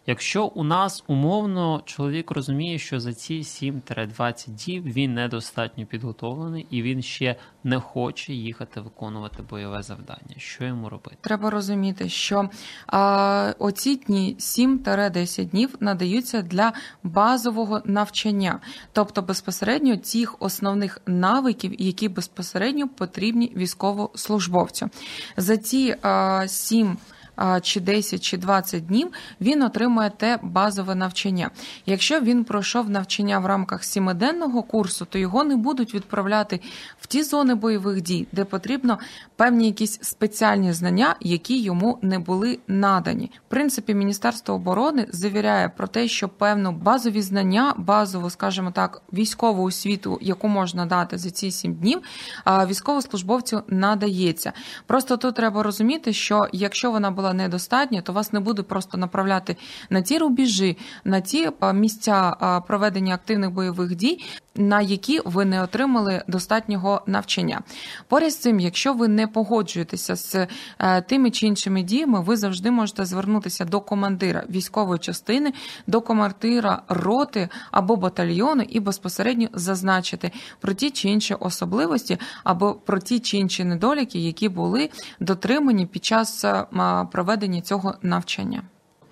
Якщо 0.07 0.45
у 0.45 0.63
нас 0.63 1.03
умовно 1.07 1.81
чоловік 1.85 2.31
розуміє, 2.31 2.79
що 2.79 2.99
за 2.99 3.13
ці 3.13 3.41
7-20 3.41 4.49
діб 4.49 4.83
він 4.85 5.13
недостатньо 5.13 5.85
підготовлений 5.85 6.67
і 6.69 6.81
він 6.81 7.01
ще 7.01 7.35
не 7.63 7.79
хоче 7.79 8.33
їхати 8.33 8.81
виконувати 8.81 9.43
бойове 9.49 9.83
завдання, 9.83 10.35
що 10.37 10.63
йому 10.63 10.89
робити? 10.89 11.17
Треба 11.21 11.49
розуміти, 11.49 12.09
що 12.09 12.49
а, 12.87 13.53
оці 13.59 13.95
дні 13.95 14.35
7-10 14.39 15.45
днів 15.45 15.75
надаються 15.79 16.41
для 16.41 16.73
базового 17.03 17.81
навчання, 17.85 18.59
тобто 18.93 19.21
безпосередньо 19.21 19.97
тих 19.97 20.35
основних 20.39 21.01
навиків, 21.05 21.81
які 21.81 22.09
безпосередньо 22.09 22.87
потрібні 22.87 23.51
військовослужбовцю. 23.55 24.89
За 25.37 25.57
ці 25.57 25.95
а, 26.01 26.47
7 26.47 26.97
чи 27.61 27.79
10, 27.79 28.21
чи 28.23 28.37
20 28.37 28.85
днів 28.85 29.11
він 29.41 29.63
отримує 29.63 30.09
те 30.09 30.39
базове 30.41 30.95
навчання. 30.95 31.49
Якщо 31.85 32.19
він 32.19 32.43
пройшов 32.43 32.89
навчання 32.89 33.39
в 33.39 33.45
рамках 33.45 33.83
сімиденного 33.83 34.63
курсу, 34.63 35.05
то 35.05 35.19
його 35.19 35.43
не 35.43 35.55
будуть 35.55 35.93
відправляти 35.93 36.59
в 36.99 37.07
ті 37.07 37.23
зони 37.23 37.55
бойових 37.55 38.01
дій, 38.01 38.27
де 38.31 38.45
потрібно 38.45 38.99
певні 39.35 39.65
якісь 39.65 39.99
спеціальні 40.01 40.73
знання, 40.73 41.15
які 41.19 41.61
йому 41.61 41.99
не 42.01 42.19
були 42.19 42.59
надані. 42.67 43.31
В 43.47 43.49
принципі, 43.49 43.93
Міністерство 43.93 44.55
оборони 44.55 45.07
завіряє 45.09 45.69
про 45.69 45.87
те, 45.87 46.07
що 46.07 46.29
певно 46.29 46.71
базові 46.71 47.21
знання, 47.21 47.73
базову, 47.77 48.29
скажімо 48.29 48.71
так, 48.71 49.01
військову 49.13 49.63
освіту, 49.63 50.17
яку 50.21 50.47
можна 50.47 50.85
дати 50.85 51.17
за 51.17 51.29
ці 51.29 51.51
сім 51.51 51.73
днів, 51.73 52.01
військовослужбовцю 52.47 53.63
надається. 53.67 54.53
Просто 54.87 55.17
тут 55.17 55.35
треба 55.35 55.63
розуміти, 55.63 56.13
що 56.13 56.47
якщо 56.51 56.91
вона 56.91 57.11
була 57.11 57.30
недостатня, 57.33 58.01
то 58.01 58.13
вас 58.13 58.33
не 58.33 58.39
буде 58.39 58.61
просто 58.63 58.97
направляти 58.97 59.55
на 59.89 60.01
ті 60.01 60.17
рубежі, 60.17 60.77
на 61.03 61.21
ті 61.21 61.49
місця 61.73 62.35
проведення 62.67 63.13
активних 63.13 63.51
бойових 63.51 63.95
дій, 63.95 64.19
на 64.55 64.81
які 64.81 65.21
ви 65.25 65.45
не 65.45 65.63
отримали 65.63 66.23
достатнього 66.27 67.01
навчання. 67.07 67.61
Поряд 68.07 68.31
з 68.31 68.37
цим, 68.37 68.59
якщо 68.59 68.93
ви 68.93 69.07
не 69.07 69.27
погоджуєтеся 69.27 70.15
з 70.15 70.47
е, 70.79 71.01
тими 71.01 71.31
чи 71.31 71.47
іншими 71.47 71.83
діями, 71.83 72.21
ви 72.21 72.37
завжди 72.37 72.71
можете 72.71 73.05
звернутися 73.05 73.65
до 73.65 73.81
командира 73.81 74.43
військової 74.49 74.99
частини, 74.99 75.53
до 75.87 76.01
командира 76.01 76.81
роти 76.87 77.49
або 77.71 77.95
батальйону 77.95 78.63
і 78.69 78.79
безпосередньо 78.79 79.47
зазначити 79.53 80.31
про 80.59 80.73
ті 80.73 80.91
чи 80.91 81.09
інші 81.09 81.33
особливості 81.33 82.17
або 82.43 82.73
про 82.73 82.99
ті 82.99 83.19
чи 83.19 83.37
інші 83.37 83.63
недоліки, 83.63 84.19
які 84.19 84.49
були 84.49 84.89
дотримані 85.19 85.85
під 85.85 86.05
час 86.05 86.45
е, 86.45 86.65
проведення 87.21 87.61
цього 87.61 87.95
навчання. 88.01 88.63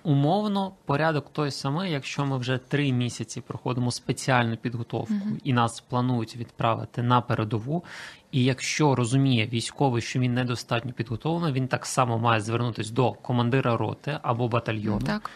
Умовно, 0.02 0.72
порядок 0.84 1.32
той 1.32 1.50
самий, 1.50 1.92
якщо 1.92 2.26
ми 2.26 2.38
вже 2.38 2.58
три 2.58 2.92
місяці 2.92 3.40
проходимо 3.40 3.90
спеціальну 3.90 4.56
підготовку 4.56 5.14
uh 5.14 5.38
і 5.44 5.52
нас 5.52 5.80
планують 5.80 6.36
відправити 6.36 7.02
на 7.02 7.20
передову. 7.20 7.84
І 8.32 8.44
якщо 8.44 8.94
розуміє 8.94 9.46
військовий, 9.46 10.02
що 10.02 10.18
він 10.18 10.34
недостатньо 10.34 10.92
підготовлений, 10.92 11.52
він 11.52 11.68
так 11.68 11.86
само 11.86 12.18
має 12.18 12.40
звернутися 12.40 12.92
до 12.92 13.12
командира 13.12 13.76
роти 13.76 14.18
або 14.22 14.48
батальйону. 14.48 15.06
Так 15.06 15.30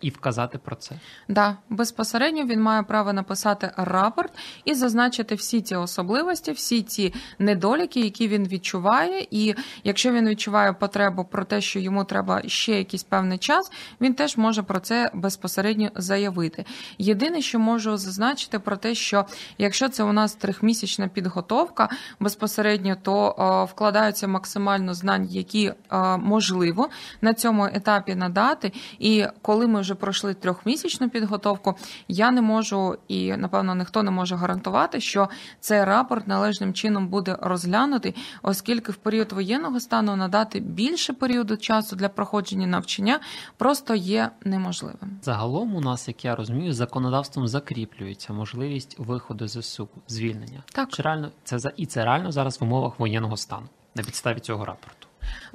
і 0.00 0.10
вказати 0.10 0.58
про 0.58 0.76
це. 0.76 0.94
Да, 1.28 1.56
безпосередньо 1.70 2.44
він 2.44 2.62
має 2.62 2.82
право 2.82 3.12
написати 3.12 3.70
рапорт 3.76 4.32
і 4.64 4.74
зазначити 4.74 5.34
всі 5.34 5.60
ті 5.60 5.76
особливості, 5.76 6.52
всі 6.52 6.82
ті 6.82 7.14
недоліки, 7.38 8.00
які 8.00 8.28
він 8.28 8.48
відчуває. 8.48 9.26
І 9.30 9.54
якщо 9.84 10.12
він 10.12 10.28
відчуває 10.28 10.72
потребу 10.72 11.24
про 11.24 11.44
те, 11.44 11.60
що 11.60 11.78
йому 11.78 12.04
треба 12.04 12.42
ще 12.46 12.72
якийсь 12.72 13.02
певний 13.02 13.38
час, 13.38 13.72
він 14.00 14.14
теж 14.14 14.36
може 14.36 14.62
про 14.62 14.80
це 14.80 15.10
безпосередньо 15.14 15.90
заявити. 15.94 16.64
Єдине, 16.98 17.42
що 17.42 17.58
можу 17.58 17.96
зазначити 17.96 18.58
про 18.58 18.76
те, 18.76 18.94
що 18.94 19.26
якщо 19.58 19.88
це 19.88 20.04
у 20.04 20.12
нас 20.12 20.34
трьохмісячна 20.34 21.08
підготовка, 21.08 21.88
безпосередньо 22.20 22.96
то 23.02 23.34
о, 23.38 23.64
вкладаються 23.64 24.28
максимально 24.28 24.94
знань, 24.94 25.26
які 25.30 25.72
о, 25.90 26.18
можливо 26.18 26.88
на 27.20 27.34
цьому 27.34 27.64
етапі 27.64 28.14
надати, 28.14 28.72
і 28.98 29.24
коли 29.42 29.65
коли 29.66 29.74
ми 29.74 29.80
вже 29.80 29.94
пройшли 29.94 30.34
трьохмісячну 30.34 31.10
підготовку, 31.10 31.74
я 32.08 32.30
не 32.30 32.42
можу 32.42 32.98
і 33.08 33.36
напевно 33.36 33.74
ніхто 33.74 34.02
не 34.02 34.10
може 34.10 34.36
гарантувати, 34.36 35.00
що 35.00 35.28
цей 35.60 35.84
рапорт 35.84 36.28
належним 36.28 36.74
чином 36.74 37.08
буде 37.08 37.38
розглянутий, 37.40 38.14
оскільки 38.42 38.92
в 38.92 38.96
період 38.96 39.32
воєнного 39.32 39.80
стану 39.80 40.16
надати 40.16 40.60
більше 40.60 41.12
періоду 41.12 41.56
часу 41.56 41.96
для 41.96 42.08
проходження 42.08 42.66
навчання 42.66 43.20
просто 43.56 43.94
є 43.94 44.30
неможливим. 44.44 45.18
Загалом 45.22 45.74
у 45.74 45.80
нас, 45.80 46.08
як 46.08 46.24
я 46.24 46.36
розумію, 46.36 46.72
законодавством 46.72 47.48
закріплюється 47.48 48.32
можливість 48.32 48.98
виходу 48.98 49.48
ЗСУ, 49.48 49.88
звільнення. 50.08 50.62
Так 50.72 50.88
Чи 50.92 51.02
реально 51.02 51.30
це 51.44 51.58
за 51.58 51.72
і 51.76 51.86
це 51.86 52.04
реально 52.04 52.32
зараз 52.32 52.60
в 52.60 52.64
умовах 52.64 52.98
воєнного 52.98 53.36
стану 53.36 53.66
на 53.94 54.02
підставі 54.02 54.40
цього 54.40 54.64
рапорту. 54.64 55.05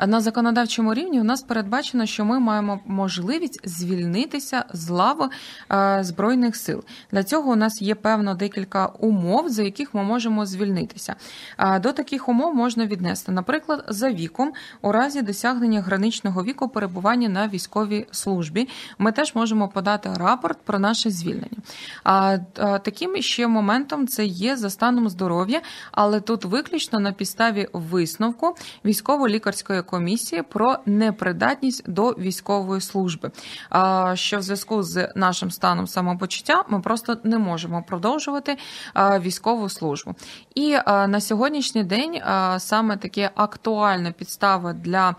На 0.08 0.22
законодавчому 0.22 0.94
рівні 0.94 1.22
у 1.22 1.24
нас 1.24 1.42
передбачено, 1.42 2.06
що 2.06 2.26
ми 2.26 2.40
маємо 2.40 2.80
можливість 2.86 3.70
звільнитися 3.70 4.66
з 4.74 4.90
лави 4.90 5.30
е, 5.72 6.00
збройних 6.04 6.56
сил. 6.56 6.84
Для 7.12 7.24
цього 7.24 7.52
у 7.52 7.56
нас 7.56 7.82
є 7.82 7.96
певно 7.96 8.36
декілька 8.36 8.86
умов, 8.86 9.50
за 9.50 9.64
яких 9.64 9.94
ми 9.94 10.04
можемо 10.04 10.46
звільнитися. 10.46 11.16
До 11.80 11.92
таких 11.92 12.30
умов 12.30 12.56
можна 12.56 12.86
віднести, 12.86 13.32
наприклад, 13.32 13.86
за 13.88 14.12
віком, 14.12 14.54
у 14.82 14.92
разі 14.92 15.22
досягнення 15.22 15.82
граничного 15.82 16.44
віку 16.44 16.70
перебування 16.70 17.30
на 17.30 17.48
військовій 17.48 18.08
службі. 18.12 18.70
Ми 18.98 19.12
теж 19.12 19.36
можемо 19.36 19.68
подати 19.68 20.10
рапорт 20.16 20.58
про 20.66 20.80
наше 20.80 21.10
звільнення. 21.10 21.58
А 22.04 22.38
таким 22.84 23.22
ще 23.22 23.48
моментом 23.48 24.08
це 24.08 24.26
є 24.26 24.56
за 24.58 24.70
станом 24.70 25.10
здоров'я, 25.10 25.62
але 25.92 26.20
тут 26.20 26.46
виключно 26.46 27.00
на 27.00 27.12
підставі 27.12 27.68
висновку 27.74 28.56
військово-лікарської 29.62 29.82
комісії 29.82 30.42
про 30.42 30.78
непридатність 30.86 31.90
до 31.90 32.10
військової 32.12 32.82
служби. 32.82 33.32
Що 34.14 34.38
в 34.38 34.42
зв'язку 34.42 34.84
з 34.84 35.10
нашим 35.16 35.52
станом 35.52 35.88
самопочуття 35.88 36.64
ми 36.70 36.80
просто 36.82 37.18
не 37.24 37.38
можемо 37.38 37.84
продовжувати 37.84 38.58
військову 38.96 39.70
службу. 39.70 40.16
І 40.56 40.78
на 40.88 41.22
сьогоднішній 41.22 41.84
день 41.84 42.22
саме 42.58 42.98
таке 42.98 43.32
актуальна 43.36 44.12
підстава 44.12 44.74
для 44.74 45.16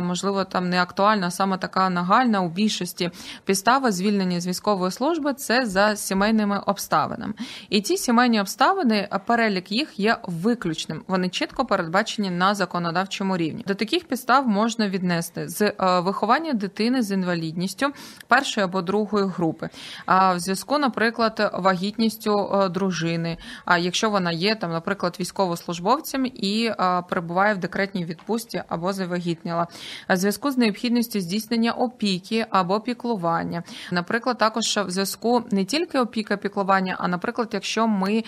можливо 0.00 0.44
там 0.44 0.68
не 0.68 0.82
актуальна, 0.82 1.26
а 1.26 1.30
саме 1.30 1.58
така 1.58 1.90
нагальна 1.90 2.40
у 2.40 2.48
більшості 2.48 3.10
підстава 3.44 3.92
звільнення 3.92 4.40
з 4.40 4.46
військової 4.46 4.92
служби 4.92 5.34
це 5.34 5.66
за 5.66 5.96
сімейними 5.96 6.62
обставинами. 6.66 7.34
І 7.70 7.80
ті 7.80 7.96
сімейні 7.96 8.40
обставини, 8.40 9.08
перелік 9.26 9.72
їх 9.72 9.98
є 9.98 10.18
виключним. 10.22 11.02
Вони 11.08 11.28
чітко 11.28 11.64
передбачені 11.64 12.30
на 12.30 12.54
законодавчому 12.54 13.36
рівні. 13.36 13.55
До 13.66 13.74
таких 13.74 14.04
підстав 14.04 14.48
можна 14.48 14.88
віднести 14.88 15.48
з 15.48 15.62
е, 15.62 15.74
виховання 16.00 16.52
дитини 16.52 17.02
з 17.02 17.10
інвалідністю 17.10 17.86
першої 18.28 18.64
або 18.64 18.82
другої 18.82 19.26
групи, 19.26 19.68
а 20.06 20.34
в 20.34 20.38
зв'язку, 20.38 20.78
наприклад, 20.78 21.50
вагітністю 21.54 22.32
е, 22.32 22.68
дружини. 22.68 23.36
А 23.64 23.78
якщо 23.78 24.10
вона 24.10 24.32
є 24.32 24.54
там, 24.54 24.70
наприклад, 24.70 25.16
військовослужбовцем 25.20 26.26
і 26.26 26.64
е, 26.66 27.02
перебуває 27.08 27.54
в 27.54 27.58
декретній 27.58 28.04
відпустці 28.04 28.62
або 28.68 28.92
завагітніла, 28.92 29.66
в 30.08 30.16
зв'язку 30.16 30.50
з 30.50 30.58
необхідністю 30.58 31.20
здійснення 31.20 31.72
опіки 31.72 32.46
або 32.50 32.80
піклування, 32.80 33.62
наприклад, 33.92 34.38
також 34.38 34.76
в 34.76 34.90
зв'язку 34.90 35.44
не 35.50 35.64
тільки 35.64 35.98
опіка 35.98 36.36
піклування, 36.36 36.96
а 36.98 37.08
наприклад, 37.08 37.48
якщо 37.52 37.86
ми 37.88 38.24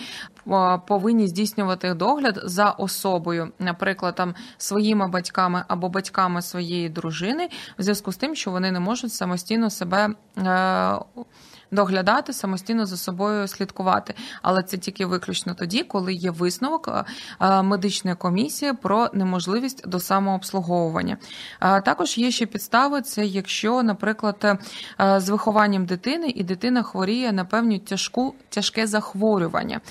повинні 0.87 1.27
здійснювати 1.27 1.93
догляд 1.93 2.39
за 2.43 2.69
особою, 2.69 3.51
наприклад, 3.59 4.15
там 4.15 4.35
своїми 4.57 5.07
батьками 5.07 5.63
або 5.67 5.89
батьками 5.89 6.41
своєї 6.41 6.89
дружини, 6.89 7.49
в 7.79 7.81
зв'язку 7.81 8.11
з 8.11 8.17
тим, 8.17 8.35
що 8.35 8.51
вони 8.51 8.71
не 8.71 8.79
можуть 8.79 9.13
самостійно 9.13 9.69
себе. 9.69 10.09
Е, 11.71 11.75
доглядати 11.75 12.33
самостійно 12.33 12.85
за 12.85 12.97
собою 12.97 13.47
слідкувати, 13.47 14.13
але 14.41 14.63
це 14.63 14.77
тільки 14.77 15.05
виключно 15.05 15.53
тоді, 15.53 15.83
коли 15.83 16.13
є 16.13 16.31
висновок 16.31 16.87
е, 16.87 17.03
е, 17.41 17.61
медичної 17.61 18.15
комісії 18.15 18.73
про 18.73 19.09
неможливість 19.13 19.87
до 19.87 19.99
самообслуговування. 19.99 21.17
Також 21.59 22.17
є 22.17 22.31
ще 22.31 22.45
підстави, 22.45 23.01
це 23.01 23.25
якщо, 23.25 23.83
наприклад, 23.83 24.59
з 25.17 25.29
вихованням 25.29 25.85
дитини 25.85 26.33
і 26.35 26.43
дитина 26.43 26.83
хворіє 26.83 27.31
на 27.31 27.45
певну 27.45 27.79
тяжку 27.79 28.35
тяжке 28.49 28.87
захворювання. 28.87 29.81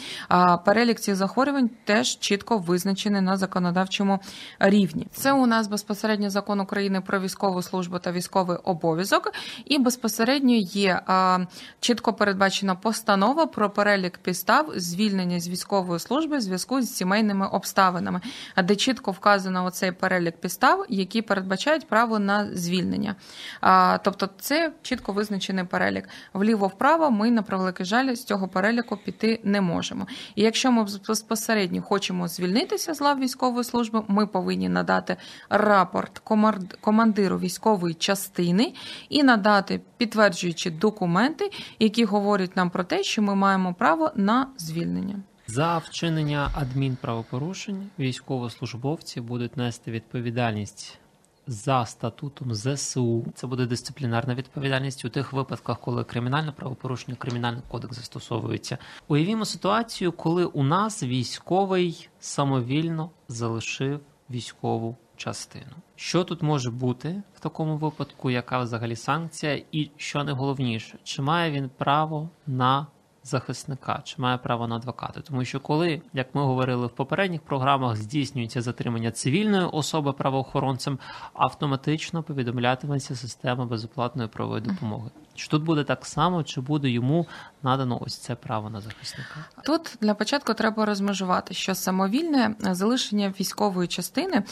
Перелік 0.64 1.00
цих 1.00 1.16
захворювань 1.16 1.70
теж 1.84 2.18
чітко 2.18 2.58
визначений 2.58 3.20
на 3.20 3.36
законодавчому 3.36 4.18
рівні. 4.58 5.06
Це 5.12 5.32
у 5.32 5.46
нас 5.46 5.68
безпосередньо 5.68 6.30
закон 6.30 6.60
України 6.60 7.00
про 7.00 7.20
військову 7.20 7.62
службу 7.62 7.98
та 7.98 8.12
військовий 8.12 8.56
обов'язок, 8.64 9.32
і 9.64 9.78
безпосередньо 9.78 10.54
є 10.54 11.00
чітко 11.80 12.12
передбачена 12.12 12.74
постанова 12.74 13.46
про 13.46 13.70
перелік 13.70 14.18
підстав 14.18 14.72
звільнення 14.76 15.40
з 15.40 15.48
військової 15.48 16.00
служби 16.00 16.36
в 16.36 16.40
зв'язку 16.40 16.82
з 16.82 16.94
сімейними 16.94 17.46
обставинами, 17.46 18.20
де 18.64 18.76
чітко 18.76 19.10
вказано 19.10 19.64
оцей 19.64 19.92
перелік 19.92 20.36
підстав, 20.36 20.84
які 20.88 21.22
передбачають 21.22 21.88
право 21.88 22.18
на 22.18 22.56
звільнення. 22.56 23.16
Тобто, 24.04 24.28
це 24.38 24.72
чітко 24.82 25.12
визначений 25.12 25.64
перелік. 25.64 26.08
Вліво-вправо 26.34 27.10
ми 27.10 27.30
на 27.30 27.42
превеликий 27.42 27.86
жаль 27.86 28.14
з 28.14 28.24
цього 28.24 28.48
переліку 28.48 28.96
піти 28.96 29.40
не 29.44 29.60
можемо. 29.60 30.06
І 30.34 30.42
якщо 30.42 30.72
ми 30.72 30.86
безпосередньо 31.08 31.82
хочемо 31.82 32.28
звільнитися 32.28 32.94
з 32.94 33.00
лав 33.00 33.18
військової 33.18 33.64
служби, 33.64 34.02
ми 34.08 34.26
повинні 34.26 34.68
надати 34.68 35.16
рапорт 35.50 36.22
командиру 36.80 37.38
військової 37.38 37.94
частини 37.94 38.72
і 39.08 39.22
надати 39.22 39.80
підтверджуючи 39.96 40.70
документи, 40.70 41.50
які 41.78 42.04
говорять 42.04 42.56
нам 42.56 42.70
про 42.70 42.84
те, 42.84 43.02
що 43.02 43.22
ми 43.22 43.34
маємо 43.34 43.74
право 43.74 44.10
на 44.16 44.46
звільнення. 44.58 45.20
За 45.46 45.78
вчинення 45.78 46.50
адмінправопорушень 46.54 47.90
військовослужбовці 47.98 49.20
будуть 49.20 49.56
нести 49.56 49.90
відповідальність 49.90 50.98
за 51.48 51.86
статутом 51.86 52.54
ЗСУ. 52.54 53.24
Це 53.34 53.46
буде 53.46 53.66
дисциплінарна 53.66 54.34
відповідальність 54.34 55.04
у 55.04 55.08
тих 55.08 55.32
випадках, 55.32 55.80
коли 55.80 56.04
кримінальне 56.04 56.52
правопорушення, 56.52 57.16
кримінальний 57.16 57.62
кодекс 57.68 57.96
застосовується. 57.96 58.78
Уявімо 59.08 59.44
ситуацію, 59.44 60.12
коли 60.12 60.44
у 60.44 60.62
нас 60.62 61.02
військовий 61.02 62.08
самовільно 62.20 63.10
залишив 63.28 64.00
військову 64.30 64.96
частину. 65.18 65.72
Що 65.96 66.24
тут 66.24 66.42
може 66.42 66.70
бути 66.70 67.22
в 67.34 67.40
такому 67.40 67.76
випадку? 67.76 68.30
Яка 68.30 68.58
взагалі 68.58 68.96
санкція? 68.96 69.62
І 69.72 69.90
що 69.96 70.24
найголовніше, 70.24 70.98
чи 71.04 71.22
має 71.22 71.50
він 71.50 71.70
право 71.78 72.30
на 72.46 72.86
захисника, 73.22 74.00
чи 74.04 74.22
має 74.22 74.38
право 74.38 74.68
на 74.68 74.76
адвоката? 74.76 75.20
Тому 75.20 75.44
що 75.44 75.60
коли, 75.60 76.02
як 76.12 76.34
ми 76.34 76.42
говорили 76.42 76.86
в 76.86 76.90
попередніх 76.90 77.42
програмах, 77.42 77.96
здійснюється 77.96 78.62
затримання 78.62 79.10
цивільної 79.10 79.64
особи 79.64 80.12
правоохоронцем, 80.12 80.98
автоматично 81.34 82.22
повідомлятиметься 82.22 83.16
система 83.16 83.64
безоплатної 83.64 84.28
правової 84.28 84.62
допомоги. 84.62 85.10
Чи 85.38 85.48
тут 85.48 85.62
буде 85.62 85.84
так 85.84 86.06
само, 86.06 86.42
чи 86.42 86.60
буде 86.60 86.90
йому 86.90 87.26
надано 87.62 87.98
ось 88.06 88.16
це 88.16 88.34
право 88.34 88.70
на 88.70 88.80
захисника? 88.80 89.44
Тут 89.64 89.96
для 90.00 90.14
початку 90.14 90.54
треба 90.54 90.84
розмежувати, 90.84 91.54
що 91.54 91.74
самовільне 91.74 92.54
залишення 92.60 93.34
військової 93.40 93.88
частини 93.88 94.42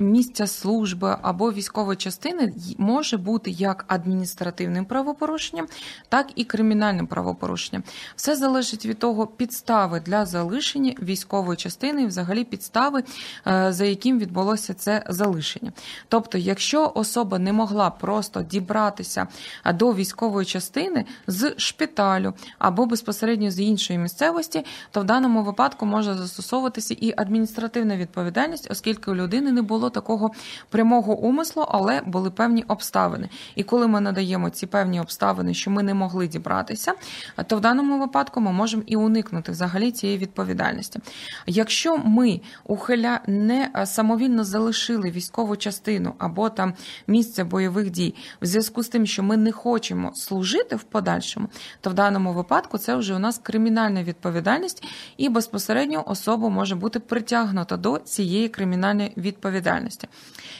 місця 0.00 0.46
служби 0.46 1.16
або 1.22 1.52
військової 1.52 1.96
частини 1.96 2.54
може 2.78 3.16
бути 3.16 3.50
як 3.50 3.84
адміністративним 3.88 4.84
правопорушенням, 4.84 5.66
так 6.08 6.26
і 6.34 6.44
кримінальним 6.44 7.06
правопорушенням. 7.06 7.82
Все 8.16 8.36
залежить 8.36 8.86
від 8.86 8.98
того 8.98 9.26
підстави 9.26 10.00
для 10.00 10.26
залишення 10.26 10.94
військової 11.02 11.56
частини, 11.56 12.02
і 12.02 12.06
взагалі 12.06 12.44
підстави, 12.44 13.04
е, 13.46 13.72
за 13.72 13.84
яким 13.84 14.18
відбулося 14.18 14.74
це 14.74 15.04
залишення. 15.08 15.72
Тобто, 16.08 16.38
якщо 16.38 16.92
особа 16.94 17.38
не 17.38 17.52
могла 17.52 17.90
просто 17.90 18.42
дібратися 18.42 19.26
до 19.74 19.94
військової 19.94 20.33
військової 20.34 20.46
частини 20.46 21.04
з 21.26 21.54
шпиталю 21.56 22.34
або 22.58 22.86
безпосередньо 22.86 23.50
з 23.50 23.60
іншої 23.60 23.98
місцевості, 23.98 24.64
то 24.90 25.00
в 25.00 25.04
даному 25.04 25.42
випадку 25.42 25.86
може 25.86 26.14
застосовуватися 26.14 26.94
і 27.00 27.14
адміністративна 27.16 27.96
відповідальність, 27.96 28.68
оскільки 28.70 29.10
у 29.10 29.14
людини 29.14 29.52
не 29.52 29.62
було 29.62 29.90
такого 29.90 30.30
прямого 30.70 31.18
умислу, 31.18 31.66
але 31.68 32.00
були 32.06 32.30
певні 32.30 32.64
обставини. 32.68 33.28
І 33.54 33.62
коли 33.62 33.86
ми 33.86 34.00
надаємо 34.00 34.50
ці 34.50 34.66
певні 34.66 35.00
обставини, 35.00 35.54
що 35.54 35.70
ми 35.70 35.82
не 35.82 35.94
могли 35.94 36.28
дібратися, 36.28 36.94
то 37.46 37.56
в 37.56 37.60
даному 37.60 37.98
випадку 37.98 38.40
ми 38.40 38.52
можемо 38.52 38.82
і 38.86 38.96
уникнути 38.96 39.52
взагалі 39.52 39.92
цієї 39.92 40.18
відповідальності. 40.18 41.00
Якщо 41.46 41.98
ми 41.98 42.40
ухиля 42.64 43.20
не 43.26 43.70
самовільно 43.86 44.44
залишили 44.44 45.10
військову 45.10 45.56
частину 45.56 46.14
або 46.18 46.50
там 46.50 46.74
місце 47.06 47.44
бойових 47.44 47.90
дій 47.90 48.14
в 48.42 48.46
зв'язку 48.46 48.82
з 48.82 48.88
тим, 48.88 49.06
що 49.06 49.22
ми 49.22 49.36
не 49.36 49.52
хочемо 49.52 50.12
служити 50.24 50.76
в 50.76 50.82
подальшому, 50.82 51.48
то 51.80 51.90
в 51.90 51.94
даному 51.94 52.32
випадку 52.32 52.78
це 52.78 52.96
вже 52.96 53.14
у 53.14 53.18
нас 53.18 53.38
кримінальна 53.38 54.02
відповідальність, 54.02 54.84
і 55.16 55.28
безпосередньо 55.28 56.04
особа 56.06 56.48
може 56.48 56.74
бути 56.74 57.00
притягнута 57.00 57.76
до 57.76 57.98
цієї 57.98 58.48
кримінальної 58.48 59.12
відповідальності. 59.16 60.08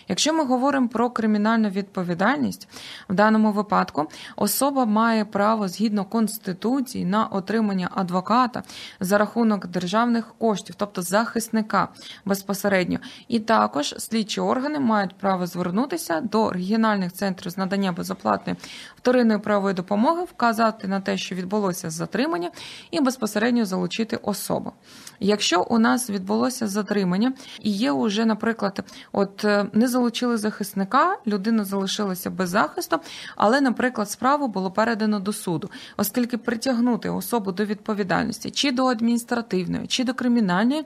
Якщо 0.09 0.35
ми 0.35 0.45
говоримо 0.45 0.89
про 0.89 1.11
кримінальну 1.11 1.69
відповідальність, 1.69 2.69
в 3.09 3.15
даному 3.15 3.53
випадку 3.53 4.07
особа 4.37 4.85
має 4.85 5.25
право 5.25 5.69
згідно 5.69 6.05
конституції 6.05 7.05
на 7.05 7.27
отримання 7.27 7.91
адвоката 7.95 8.63
за 9.01 9.19
рахунок 9.19 9.67
державних 9.67 10.35
коштів, 10.39 10.75
тобто 10.79 11.03
захисника 11.03 11.89
безпосередньо, 12.25 12.99
і 13.29 13.41
також 13.41 13.95
слідчі 13.99 14.41
органи 14.41 14.81
мають 14.81 15.15
право 15.19 15.47
звернутися 15.47 16.21
до 16.21 16.51
регіональних 16.51 17.13
центрів 17.13 17.53
з 17.53 17.57
надання 17.57 17.93
безоплатної 17.93 18.57
вторинної 19.05 19.39
правової 19.39 19.75
допомоги, 19.75 20.25
вказати 20.25 20.89
на 20.89 21.01
те, 21.01 21.17
що 21.17 21.35
відбулося 21.35 21.91
затримання, 21.91 22.51
і 22.91 23.01
безпосередньо 23.01 23.65
залучити 23.65 24.17
особу. 24.17 24.73
Якщо 25.21 25.63
у 25.63 25.79
нас 25.79 26.11
відбулося 26.11 26.69
затримання 26.69 27.33
і 27.63 27.71
є 27.71 27.93
уже, 27.93 28.25
наприклад, 28.25 28.85
от 29.13 29.45
е, 29.45 29.67
не 29.73 29.89
залучили 29.89 30.37
захисника, 30.37 31.17
людина 31.27 31.65
залишилася 31.65 32.31
без 32.31 32.51
захисту, 32.51 32.99
але, 33.37 33.61
наприклад, 33.61 34.11
справу 34.11 34.49
було 34.49 34.71
передано 34.71 35.21
до 35.21 35.33
суду, 35.33 35.71
оскільки 35.97 36.39
притягнути 36.39 37.11
особу 37.11 37.53
до 37.53 37.65
відповідальності 37.65 38.51
чи 38.51 38.73
до 38.73 38.87
адміністративної, 38.87 39.87
чи 39.87 40.05
до 40.05 40.15
кримінальної 40.15 40.85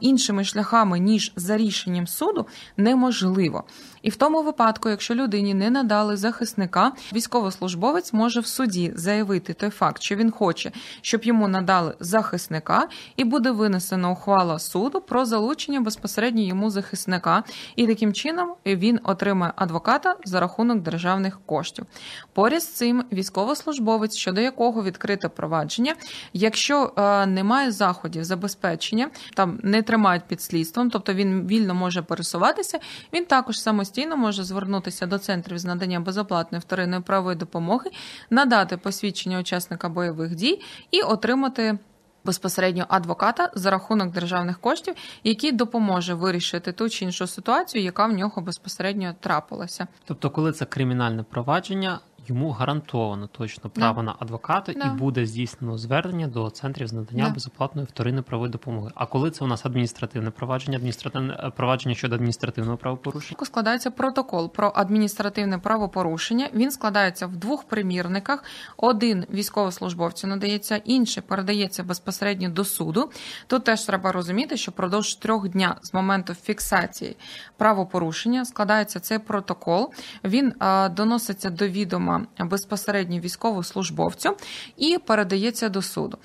іншими 0.00 0.44
шляхами 0.44 0.98
ніж 0.98 1.32
за 1.36 1.56
рішенням 1.56 2.06
суду 2.06 2.46
неможливо. 2.76 3.64
І 4.02 4.10
в 4.10 4.16
тому 4.16 4.42
випадку, 4.42 4.88
якщо 4.88 5.14
людині 5.14 5.54
не 5.54 5.70
надали 5.70 6.16
захисника, 6.42 6.92
військовослужбовець 7.12 8.12
може 8.12 8.40
в 8.40 8.46
суді 8.46 8.92
заявити 8.94 9.52
той 9.52 9.70
факт, 9.70 10.02
що 10.02 10.16
він 10.16 10.30
хоче, 10.30 10.72
щоб 11.00 11.24
йому 11.24 11.48
надали 11.48 11.94
захисника, 12.00 12.88
і 13.16 13.24
буде 13.24 13.50
винесена 13.50 14.10
ухвала 14.10 14.58
суду 14.58 15.00
про 15.00 15.24
залучення 15.24 15.80
безпосередньо 15.80 16.42
йому 16.42 16.70
захисника, 16.70 17.44
і 17.76 17.86
таким 17.86 18.12
чином 18.12 18.54
він 18.66 19.00
отримає 19.04 19.52
адвоката 19.56 20.16
за 20.24 20.40
рахунок 20.40 20.80
державних 20.80 21.40
коштів. 21.46 21.86
Поряд 22.32 22.62
з 22.62 22.68
цим 22.68 23.04
військовослужбовець, 23.12 24.16
щодо 24.16 24.40
якого 24.40 24.82
відкрите 24.82 25.28
провадження, 25.28 25.94
якщо 26.32 26.92
е, 26.96 27.26
немає 27.26 27.72
заходів 27.72 28.24
забезпечення, 28.24 29.10
там 29.34 29.60
не 29.62 29.82
тримають 29.82 30.24
під 30.28 30.42
слідством, 30.42 30.90
тобто 30.90 31.14
він 31.14 31.46
вільно 31.46 31.74
може 31.74 32.02
пересуватися, 32.02 32.78
він 33.12 33.24
також 33.24 33.60
самостійно 33.60 34.16
може 34.16 34.44
звернутися 34.44 35.06
до 35.06 35.18
центрів 35.18 35.58
з 35.58 35.64
надання 35.64 36.00
безоплатної 36.00 36.31
вторинної 36.40 37.02
правової 37.02 37.36
допомоги, 37.36 37.90
надати 38.30 38.76
посвідчення 38.76 39.40
учасника 39.40 39.88
бойових 39.88 40.34
дій 40.34 40.60
і 40.90 41.02
отримати. 41.02 41.78
Безпосередньо 42.24 42.86
адвоката 42.88 43.50
за 43.54 43.70
рахунок 43.70 44.12
державних 44.12 44.60
коштів, 44.60 44.94
який 45.24 45.52
допоможе 45.52 46.14
вирішити 46.14 46.72
ту 46.72 46.88
чи 46.88 47.04
іншу 47.04 47.26
ситуацію, 47.26 47.84
яка 47.84 48.06
в 48.06 48.12
нього 48.12 48.42
безпосередньо 48.42 49.14
трапилася. 49.20 49.86
Тобто, 50.04 50.30
коли 50.30 50.52
це 50.52 50.64
кримінальне 50.64 51.22
провадження, 51.22 52.00
йому 52.28 52.50
гарантовано 52.50 53.26
точно 53.26 53.70
право 53.70 53.96
да. 53.96 54.02
на 54.02 54.14
адвоката 54.18 54.72
да. 54.72 54.86
і 54.86 54.90
буде 54.90 55.26
здійснено 55.26 55.78
звернення 55.78 56.26
до 56.26 56.50
центрів 56.50 56.88
з 56.88 56.92
надання 56.92 57.24
да. 57.24 57.30
безоплатної 57.30 57.86
вторинної 57.90 58.22
правової 58.22 58.52
допомоги. 58.52 58.90
А 58.94 59.06
коли 59.06 59.30
це 59.30 59.44
у 59.44 59.48
нас 59.48 59.66
адміністративне 59.66 60.30
провадження, 60.30 60.76
адміністративне 60.76 61.40
е, 61.44 61.50
провадження 61.50 61.94
щодо 61.94 62.14
адміністративного 62.14 62.76
правопорушення, 62.76 63.36
складається 63.44 63.90
протокол 63.90 64.52
про 64.52 64.72
адміністративне 64.74 65.58
правопорушення. 65.58 66.48
Він 66.54 66.70
складається 66.70 67.26
в 67.26 67.36
двох 67.36 67.64
примірниках: 67.64 68.44
один 68.76 69.26
військовослужбовцю 69.30 70.26
надається, 70.26 70.76
інший 70.76 71.22
передається 71.22 71.82
безпосередньо 71.82 72.48
до 72.48 72.64
суду. 72.64 73.10
Тут 73.46 73.64
теж 73.64 73.82
треба 73.82 74.12
розуміти, 74.12 74.56
що 74.56 74.72
продовж 74.72 75.14
трьох 75.14 75.48
дня 75.48 75.76
з 75.82 75.94
моменту 75.94 76.34
фіксації 76.34 77.16
правопорушення 77.56 78.44
складається 78.44 79.00
цей 79.00 79.18
протокол. 79.18 79.92
Він 80.24 80.52
а, 80.58 80.88
доноситься 80.88 81.50
до 81.50 81.68
відома 81.68 82.11
безпосередньо 82.38 83.20
військовослужбовцю 83.20 84.36
і 84.76 84.98
передається 85.06 85.68
до 85.68 85.82
суду. 85.82 86.18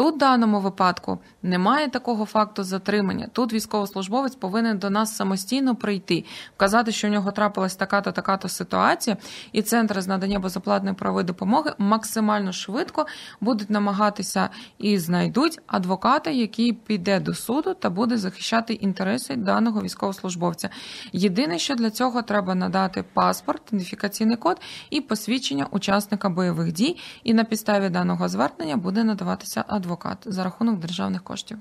Тут 0.00 0.14
в 0.14 0.18
даному 0.18 0.60
випадку 0.60 1.18
немає 1.42 1.90
такого 1.90 2.24
факту 2.24 2.64
затримання. 2.64 3.28
Тут 3.32 3.52
військовослужбовець 3.52 4.34
повинен 4.34 4.78
до 4.78 4.90
нас 4.90 5.16
самостійно 5.16 5.76
прийти, 5.76 6.24
вказати, 6.56 6.92
що 6.92 7.08
в 7.08 7.10
нього 7.10 7.32
трапилась 7.32 7.76
така-то, 7.76 8.12
така-то 8.12 8.48
ситуація, 8.48 9.16
і 9.52 9.62
центр 9.62 10.00
з 10.00 10.06
надання 10.06 10.38
безоплатної 10.38 10.94
правової 10.94 11.26
допомоги 11.26 11.72
максимально 11.78 12.52
швидко 12.52 13.06
будуть 13.40 13.70
намагатися 13.70 14.48
і 14.78 14.98
знайдуть 14.98 15.60
адвоката, 15.66 16.30
який 16.30 16.72
піде 16.72 17.20
до 17.20 17.34
суду 17.34 17.74
та 17.74 17.90
буде 17.90 18.18
захищати 18.18 18.74
інтереси 18.74 19.36
даного 19.36 19.80
військовослужбовця. 19.80 20.68
Єдине, 21.12 21.58
що 21.58 21.74
для 21.74 21.90
цього 21.90 22.22
треба 22.22 22.54
надати 22.54 23.04
паспорт, 23.14 23.62
ідентифікаційний 23.68 24.36
код 24.36 24.60
і 24.90 25.00
посвідчення 25.00 25.66
учасника 25.70 26.28
бойових 26.28 26.72
дій. 26.72 26.96
І 27.24 27.34
на 27.34 27.44
підставі 27.44 27.88
даного 27.88 28.28
звернення 28.28 28.76
буде 28.76 29.04
надаватися 29.04 29.64
адвокат 29.68 29.89
за 30.24 30.44
рахунок 30.44 30.78
державних 30.78 31.22
коштів. 31.22 31.58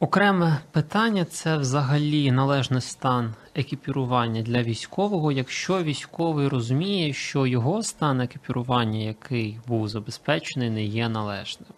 Окреме 0.00 0.58
питання 0.70 1.24
це 1.24 1.56
взагалі 1.56 2.32
належний 2.32 2.80
стан 2.80 3.34
екіпірування 3.54 4.42
для 4.42 4.62
військового, 4.62 5.32
якщо 5.32 5.82
військовий 5.82 6.48
розуміє, 6.48 7.12
що 7.12 7.46
його 7.46 7.82
стан 7.82 8.20
екіпірування, 8.20 8.98
який 8.98 9.60
був 9.66 9.88
забезпечений, 9.88 10.70
не 10.70 10.84
є 10.84 11.08
належним. 11.08 11.68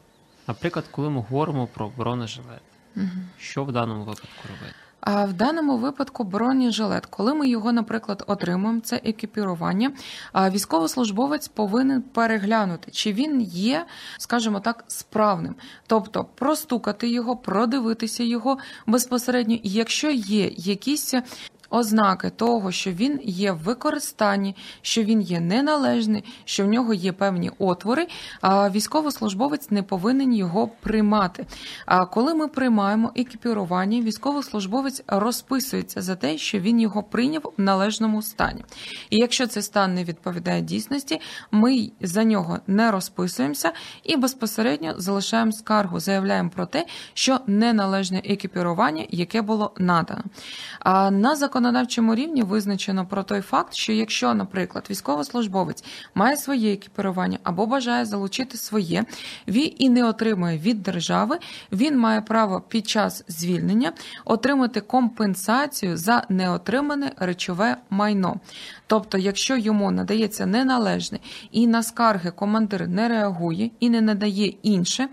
Наприклад, 0.48 0.84
коли 0.90 1.10
ми 1.10 1.20
говоримо 1.20 1.66
про 1.66 1.90
бронежилет, 1.96 2.62
угу. 2.96 3.06
що 3.38 3.64
в 3.64 3.72
даному 3.72 4.00
випадку 4.00 4.42
робити? 4.48 4.74
А 5.06 5.26
в 5.26 5.32
даному 5.32 5.76
випадку 5.76 6.24
бронежилет, 6.24 7.06
коли 7.06 7.34
ми 7.34 7.48
його, 7.48 7.72
наприклад, 7.72 8.24
отримуємо, 8.26 8.80
це 8.80 9.00
екіпірування, 9.04 9.92
військовослужбовець 10.34 11.48
повинен 11.48 12.02
переглянути, 12.02 12.90
чи 12.90 13.12
він 13.12 13.40
є, 13.40 13.86
скажімо 14.18 14.60
так, 14.60 14.84
справним, 14.88 15.54
тобто 15.86 16.24
простукати 16.34 17.08
його, 17.08 17.36
продивитися 17.36 18.22
його 18.22 18.58
безпосередньо, 18.86 19.54
і 19.54 19.70
якщо 19.70 20.10
є 20.10 20.50
якісь 20.56 21.14
ознаки 21.70 22.30
того, 22.30 22.72
що 22.72 22.92
він 22.92 23.20
є 23.22 23.52
в 23.52 23.58
використанні, 23.58 24.56
що 24.82 25.02
він 25.02 25.20
є 25.20 25.40
неналежний, 25.40 26.24
що 26.44 26.64
в 26.64 26.68
нього 26.68 26.94
є 26.94 27.12
певні 27.12 27.50
отвори, 27.58 28.06
військовослужбовець 28.44 29.70
не 29.70 29.82
повинен 29.82 30.34
його 30.34 30.68
приймати. 30.68 31.46
А 31.86 32.06
коли 32.06 32.34
ми 32.34 32.48
приймаємо 32.48 33.12
екіпірування, 33.16 34.00
військовослужбовець 34.00 35.02
розписується 35.06 36.02
за 36.02 36.16
те, 36.16 36.38
що 36.38 36.58
він 36.58 36.80
його 36.80 37.02
прийняв 37.02 37.52
в 37.58 37.60
належному 37.60 38.22
стані. 38.22 38.64
І 39.10 39.18
якщо 39.18 39.46
цей 39.46 39.62
стан 39.62 39.94
не 39.94 40.04
відповідає 40.04 40.62
дійсності, 40.62 41.20
ми 41.50 41.90
за 42.00 42.24
нього 42.24 42.58
не 42.66 42.90
розписуємося 42.90 43.72
і 44.02 44.16
безпосередньо 44.16 44.94
залишаємо 44.96 45.52
скаргу, 45.52 46.00
заявляємо 46.00 46.50
про 46.50 46.66
те, 46.66 46.86
що 47.14 47.38
неналежне 47.46 48.22
екіпірування, 48.24 49.04
яке 49.10 49.42
було 49.42 49.72
надано. 49.78 50.24
А 50.78 51.10
на 51.10 51.36
законодавчому 51.64 52.14
рівні 52.14 52.42
визначено 52.42 53.06
про 53.06 53.22
той 53.22 53.40
факт, 53.40 53.74
що 53.74 53.92
якщо, 53.92 54.34
наприклад, 54.34 54.86
військовослужбовець 54.90 55.84
має 56.14 56.36
своє 56.36 56.72
екіпірування 56.72 57.38
або 57.42 57.66
бажає 57.66 58.04
залучити 58.04 58.56
своє, 58.56 59.04
він 59.48 59.72
і 59.78 59.88
не 59.88 60.04
отримує 60.04 60.58
від 60.58 60.82
держави, 60.82 61.38
він 61.72 61.98
має 61.98 62.20
право 62.20 62.60
під 62.68 62.88
час 62.88 63.24
звільнення 63.28 63.92
отримати 64.24 64.80
компенсацію 64.80 65.96
за 65.96 66.26
неотримане 66.28 67.12
речове 67.16 67.76
майно. 67.90 68.40
Тобто, 68.86 69.18
якщо 69.18 69.56
йому 69.56 69.90
надається 69.90 70.46
неналежне 70.46 71.18
і 71.50 71.66
на 71.66 71.82
скарги 71.82 72.30
командир 72.30 72.88
не 72.88 73.08
реагує 73.08 73.70
і 73.80 73.90
не 73.90 74.00
надає 74.00 74.46
інше, 74.46 75.08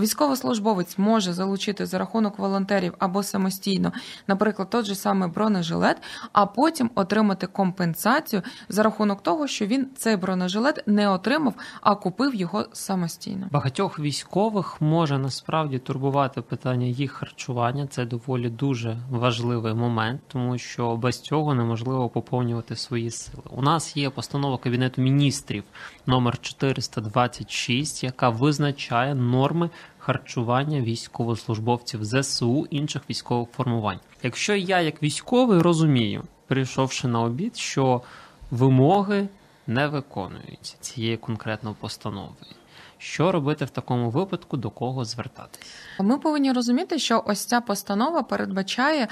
військовослужбовець 0.00 0.98
може 0.98 1.32
залучити 1.32 1.86
за 1.86 1.98
рахунок 1.98 2.38
волонтерів 2.38 2.94
або 2.98 3.22
самостійно, 3.22 3.92
наприклад, 4.26 4.70
той 4.70 4.84
же 4.84 4.94
самий 4.94 5.28
бронежилет, 5.28 6.02
а 6.32 6.46
потім 6.46 6.90
отримати 6.94 7.46
компенсацію 7.46 8.42
за 8.68 8.82
рахунок 8.82 9.22
того, 9.22 9.46
що 9.46 9.66
він 9.66 9.86
цей 9.96 10.16
бронежилет 10.16 10.82
не 10.86 11.08
отримав, 11.08 11.54
а 11.80 11.94
купив 11.94 12.34
його 12.34 12.66
самостійно. 12.72 13.48
Багатьох 13.50 13.98
військових 13.98 14.80
може 14.80 15.18
насправді 15.18 15.78
турбувати 15.78 16.42
питання 16.42 16.86
їх 16.86 17.12
харчування. 17.12 17.86
Це 17.86 18.04
доволі 18.04 18.50
дуже 18.50 18.96
важливий 19.10 19.74
момент, 19.74 20.20
тому 20.28 20.58
що 20.58 20.96
без 20.96 21.20
цього 21.20 21.54
неможливо 21.54 22.08
поповнювати 22.08 22.76
свої 22.76 23.10
сили. 23.24 23.42
У 23.50 23.62
нас 23.62 23.96
є 23.96 24.10
постанова 24.10 24.58
Кабінету 24.58 25.02
міністрів 25.02 25.64
номер 26.06 26.38
426, 26.40 28.04
яка 28.04 28.28
визначає 28.28 29.14
норми 29.14 29.70
харчування 29.98 30.80
військовослужбовців 30.80 32.04
ЗСУ 32.04 32.66
інших 32.70 33.02
військових 33.10 33.48
формувань. 33.48 34.00
Якщо 34.22 34.54
я, 34.54 34.80
як 34.80 35.02
військовий, 35.02 35.60
розумію, 35.60 36.22
прийшовши 36.46 37.08
на 37.08 37.20
обід, 37.20 37.56
що 37.56 38.02
вимоги 38.50 39.28
не 39.66 39.88
виконуються 39.88 40.76
цієї 40.80 41.16
конкретної 41.16 41.76
постанови. 41.80 42.34
Що 42.98 43.32
робити 43.32 43.64
в 43.64 43.70
такому 43.70 44.10
випадку, 44.10 44.56
до 44.56 44.70
кого 44.70 45.04
звертатись? 45.04 45.74
Ми 46.00 46.18
повинні 46.18 46.52
розуміти, 46.52 46.98
що 46.98 47.24
ось 47.26 47.44
ця 47.44 47.60
постанова 47.60 48.22
передбачає 48.22 49.08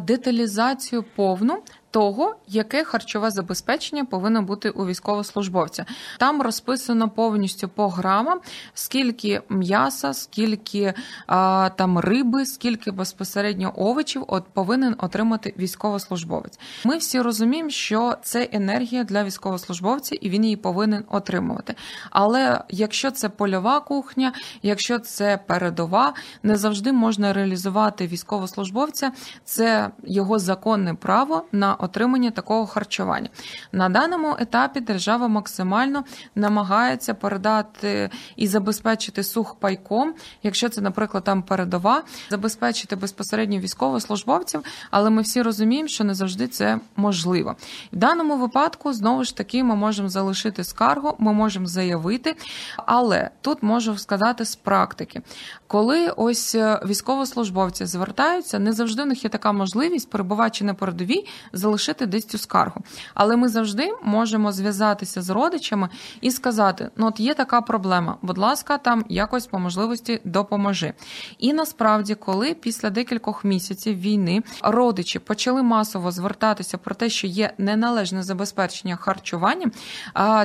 деталізацію 0.00 1.04
повну 1.16 1.62
того, 1.92 2.36
яке 2.48 2.84
харчове 2.84 3.30
забезпечення 3.30 4.04
повинно 4.04 4.42
бути 4.42 4.70
у 4.70 4.86
військовослужбовця. 4.86 5.86
Там 6.18 6.42
розписано 6.42 7.08
повністю 7.08 7.68
по 7.68 7.88
грамам, 7.88 8.40
скільки 8.74 9.42
м'яса, 9.48 10.14
скільки 10.14 10.94
а, 11.26 11.70
там 11.76 11.98
риби, 11.98 12.46
скільки 12.46 12.90
безпосередньо 12.90 13.72
овочів 13.76 14.24
от 14.28 14.44
повинен 14.52 14.94
отримати 14.98 15.54
військовослужбовець. 15.58 16.58
Ми 16.84 16.96
всі 16.96 17.20
розуміємо, 17.20 17.70
що 17.70 18.16
це 18.22 18.48
енергія 18.52 19.04
для 19.04 19.24
військовослужбовця, 19.24 20.14
і 20.20 20.30
він 20.30 20.44
її 20.44 20.56
повинен 20.56 21.04
отримувати. 21.08 21.74
Але 22.10 22.60
якщо 22.68 23.10
це 23.10 23.28
польова 23.28 23.80
кухня, 23.80 24.32
якщо 24.62 24.98
це 24.98 25.38
передова, 25.46 26.14
не 26.42 26.56
завжди 26.56 26.92
можна 26.92 27.32
реалізувати 27.32 28.06
військовослужбовця, 28.06 29.12
це 29.44 29.90
його 30.04 30.38
законне 30.38 30.94
право 30.94 31.44
на 31.52 31.74
отримання 31.82 32.30
такого 32.30 32.66
харчування. 32.66 33.28
На 33.72 33.88
даному 33.88 34.36
етапі 34.38 34.80
держава 34.80 35.28
максимально 35.28 36.04
намагається 36.34 37.14
передати 37.14 38.10
і 38.36 38.46
забезпечити 38.46 39.24
сухпайком, 39.24 40.14
якщо 40.42 40.68
це, 40.68 40.80
наприклад, 40.80 41.24
там 41.24 41.42
передова, 41.42 42.02
забезпечити 42.30 42.96
безпосередньо 42.96 43.58
військовослужбовців, 43.58 44.62
але 44.90 45.10
ми 45.10 45.22
всі 45.22 45.42
розуміємо, 45.42 45.88
що 45.88 46.04
не 46.04 46.14
завжди 46.14 46.48
це 46.48 46.78
можливо. 46.96 47.56
В 47.92 47.96
даному 47.96 48.36
випадку 48.36 48.92
знову 48.92 49.24
ж 49.24 49.36
таки 49.36 49.64
ми 49.64 49.74
можемо 49.74 50.08
залишити 50.08 50.64
скаргу, 50.64 51.16
ми 51.18 51.32
можемо 51.32 51.66
заявити, 51.66 52.36
але 52.76 53.30
тут 53.40 53.62
можу 53.62 53.98
сказати 53.98 54.44
з 54.44 54.56
практики, 54.56 55.22
коли 55.66 56.08
ось 56.16 56.54
е, 56.54 56.80
військовослужбовці 56.86 57.86
звертаються, 57.86 58.58
не 58.58 58.72
завжди 58.72 59.02
у 59.02 59.06
них 59.06 59.24
є 59.24 59.30
така 59.30 59.52
можливість, 59.52 60.10
перебуваючи 60.10 60.64
на 60.64 60.74
передовій, 60.74 61.26
залишити 61.52 61.71
десь 62.06 62.26
цю 62.26 62.38
скаргу. 62.38 62.82
Але 63.14 63.36
ми 63.36 63.48
завжди 63.48 63.92
можемо 64.02 64.52
зв'язатися 64.52 65.22
з 65.22 65.30
родичами 65.30 65.88
і 66.20 66.30
сказати: 66.30 66.90
ну 66.96 67.06
от 67.06 67.20
є 67.20 67.34
така 67.34 67.60
проблема, 67.60 68.16
будь 68.22 68.38
ласка, 68.38 68.78
там 68.78 69.04
якось 69.08 69.46
по 69.46 69.58
можливості 69.58 70.20
допоможи. 70.24 70.92
І 71.38 71.52
насправді, 71.52 72.14
коли 72.14 72.54
після 72.54 72.90
декількох 72.90 73.44
місяців 73.44 74.00
війни 74.00 74.42
родичі 74.62 75.18
почали 75.18 75.62
масово 75.62 76.10
звертатися 76.10 76.78
про 76.78 76.94
те, 76.94 77.08
що 77.08 77.26
є 77.26 77.52
неналежне 77.58 78.22
забезпечення 78.22 78.96
харчуванням, 78.96 79.72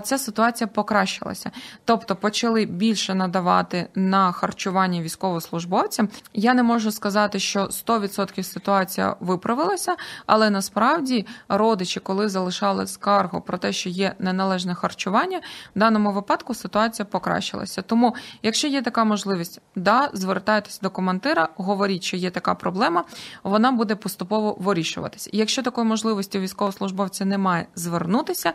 ця 0.04 0.18
ситуація 0.18 0.68
покращилася. 0.68 1.52
Тобто 1.86 2.16
почали 2.16 2.66
більше 2.66 3.16
надавати 3.16 3.88
на 3.96 4.32
харчування 4.32 5.02
військовослужбовцям. 5.02 6.10
Я 6.34 6.54
не 6.54 6.63
можу 6.63 6.92
сказати, 6.92 7.40
що 7.40 7.60
100% 7.60 8.44
ситуація 8.44 9.16
виправилася, 9.20 9.96
але 10.26 10.50
насправді 10.50 11.16
родичі, 11.49 11.99
коли 11.99 12.30
залишали 12.30 12.88
скаргу 12.88 13.41
про 13.41 13.58
те, 13.58 13.73
що 13.73 13.89
є 13.89 14.15
неналежне 14.19 14.75
харчування, 14.75 15.41
в 15.75 15.80
даному 15.80 16.12
випадку 16.12 16.53
ситуація 16.53 17.06
покращилася. 17.06 17.82
Тому, 17.82 18.15
якщо 18.43 18.67
є 18.67 18.82
така 18.82 19.03
можливість, 19.03 19.62
да, 19.75 20.10
звертайтесь 20.13 20.80
до 20.80 20.89
командира, 20.89 21.49
говоріть, 21.56 22.03
що 22.03 22.17
є 22.17 22.30
така 22.30 22.56
проблема, 22.56 23.03
вона 23.43 23.71
буде 23.71 23.95
поступово 23.95 24.58
вирішуватися. 24.60 25.30
Якщо 25.34 25.63
такої 25.63 25.88
можливості 25.88 26.38
у 26.38 26.41
військовослужбовця 26.41 27.25
немає, 27.25 27.67
звернутися. 27.75 28.53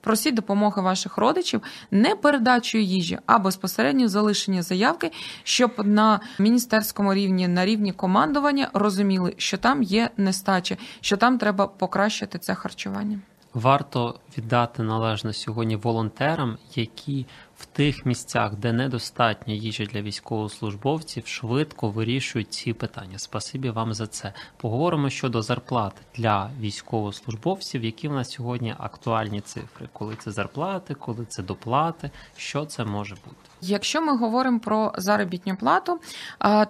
Просіть 0.00 0.34
допомоги 0.34 0.82
ваших 0.82 1.16
родичів 1.18 1.62
не 1.90 2.14
передачою 2.14 2.84
їжі, 2.84 3.18
а 3.26 3.38
безпосередньо 3.38 4.08
залишення 4.08 4.62
заявки, 4.62 5.12
щоб 5.42 5.72
на 5.84 6.20
міністерському 6.38 7.14
рівні, 7.14 7.48
на 7.48 7.66
рівні 7.66 7.92
командування 7.92 8.70
розуміли, 8.72 9.34
що 9.36 9.58
там 9.58 9.82
є 9.82 10.10
нестача, 10.16 10.76
що 11.00 11.16
там 11.16 11.38
треба 11.38 11.66
покращити 11.66 12.38
це 12.38 12.54
харчування. 12.54 13.20
Варто 13.54 14.20
віддати 14.38 14.82
належне 14.82 15.32
сьогодні 15.32 15.76
волонтерам, 15.76 16.58
які 16.74 17.26
в 17.60 17.66
тих 17.66 18.06
місцях, 18.06 18.54
де 18.54 18.72
недостатньо 18.72 19.54
їжі 19.54 19.86
для 19.86 20.02
військовослужбовців, 20.02 21.26
швидко 21.26 21.90
вирішують 21.90 22.52
ці 22.52 22.72
питання. 22.72 23.18
Спасибі 23.18 23.70
вам 23.70 23.94
за 23.94 24.06
це. 24.06 24.32
Поговоримо 24.56 25.10
щодо 25.10 25.42
зарплат 25.42 25.92
для 26.16 26.50
військовослужбовців, 26.60 27.84
які 27.84 28.08
в 28.08 28.12
нас 28.12 28.30
сьогодні 28.30 28.74
актуальні 28.78 29.40
цифри, 29.40 29.88
коли 29.92 30.16
це 30.16 30.30
зарплати, 30.30 30.94
коли 30.94 31.26
це 31.26 31.42
доплати, 31.42 32.10
що 32.36 32.66
це 32.66 32.84
може 32.84 33.14
бути. 33.14 33.49
Якщо 33.60 34.02
ми 34.02 34.16
говоримо 34.16 34.58
про 34.58 34.92
заробітну 34.96 35.56
плату, 35.56 36.00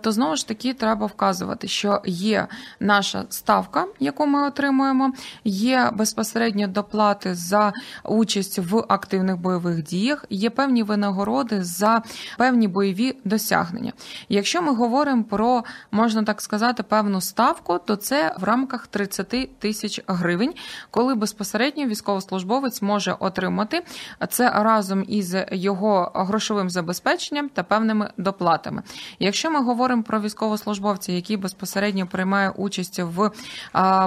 то 0.00 0.12
знову 0.12 0.36
ж 0.36 0.48
таки 0.48 0.74
треба 0.74 1.06
вказувати, 1.06 1.68
що 1.68 2.02
є 2.04 2.46
наша 2.80 3.24
ставка, 3.28 3.86
яку 4.00 4.26
ми 4.26 4.46
отримуємо, 4.46 5.12
є 5.44 5.90
безпосередньо 5.94 6.66
доплати 6.66 7.34
за 7.34 7.72
участь 8.04 8.58
в 8.58 8.84
активних 8.88 9.36
бойових 9.36 9.82
діях, 9.82 10.24
є 10.30 10.50
певні 10.50 10.82
винагороди 10.82 11.64
за 11.64 12.02
певні 12.38 12.68
бойові 12.68 13.16
досягнення. 13.24 13.92
Якщо 14.28 14.62
ми 14.62 14.74
говоримо 14.74 15.24
про 15.24 15.64
можна 15.90 16.22
так 16.22 16.40
сказати 16.40 16.82
певну 16.82 17.20
ставку, 17.20 17.78
то 17.78 17.96
це 17.96 18.34
в 18.38 18.44
рамках 18.44 18.86
30 18.86 19.58
тисяч 19.58 20.00
гривень, 20.06 20.54
коли 20.90 21.14
безпосередньо 21.14 21.86
військовослужбовець 21.86 22.82
може 22.82 23.16
отримати 23.20 23.82
це 24.28 24.50
разом 24.50 25.04
із 25.08 25.36
його 25.52 26.12
грошовим 26.14 26.70
забезпеченням 26.80 27.48
та 27.48 27.62
певними 27.62 28.10
доплатами. 28.16 28.82
Якщо 29.18 29.50
ми 29.50 29.60
говоримо 29.60 30.02
про 30.02 30.20
військовослужбовця, 30.20 31.12
який 31.12 31.36
безпосередньо 31.36 32.06
приймає 32.06 32.50
участь 32.50 32.98
в 32.98 33.30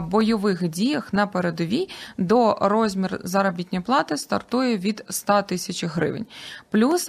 бойових 0.02 0.70
діях 0.70 1.14
на 1.14 1.28
передовій, 1.28 1.90
до 2.18 2.58
розмір 2.62 3.20
заробітної 3.24 3.84
плати 3.84 4.18
стартує 4.18 4.78
від 4.78 5.06
100 5.10 5.42
тисяч 5.42 5.86
гривень. 5.86 6.26
Плюс 6.72 7.08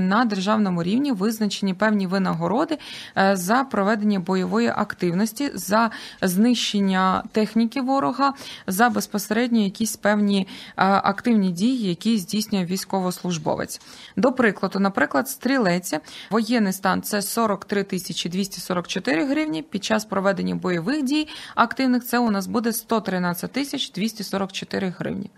на 0.00 0.24
державному 0.24 0.82
рівні 0.82 1.12
визначені 1.12 1.74
певні 1.74 2.06
винагороди 2.06 2.78
е, 3.18 3.36
за 3.36 3.64
проведення 3.64 4.20
бойової 4.20 4.68
активності, 4.68 5.50
за 5.54 5.90
знищення 6.22 7.22
техніки 7.32 7.80
ворога, 7.80 8.32
за 8.66 8.88
безпосередньо 8.88 9.60
якісь 9.60 9.96
певні 9.96 10.46
е, 10.76 10.84
активні 10.84 11.50
дії, 11.50 11.88
які 11.88 12.18
здійснює 12.18 12.64
військовослужбовець. 12.64 13.80
До 14.16 14.32
прикладу, 14.32 14.75
наприклад, 14.80 15.28
стрілеці 15.28 15.98
воєнний 16.30 16.72
стан 16.72 17.02
це 17.02 17.22
43 17.22 17.82
тисячі 17.84 18.30
244 18.30 19.24
гривні. 19.24 19.62
Під 19.62 19.84
час 19.84 20.04
проведення 20.04 20.54
бойових 20.54 21.02
дій 21.02 21.28
активних 21.54 22.04
це 22.04 22.18
у 22.18 22.30
нас 22.30 22.46
буде 22.46 22.72
113 22.72 23.52
тисяч 23.52 23.90
244 23.90 24.94
гривні. 24.98 25.30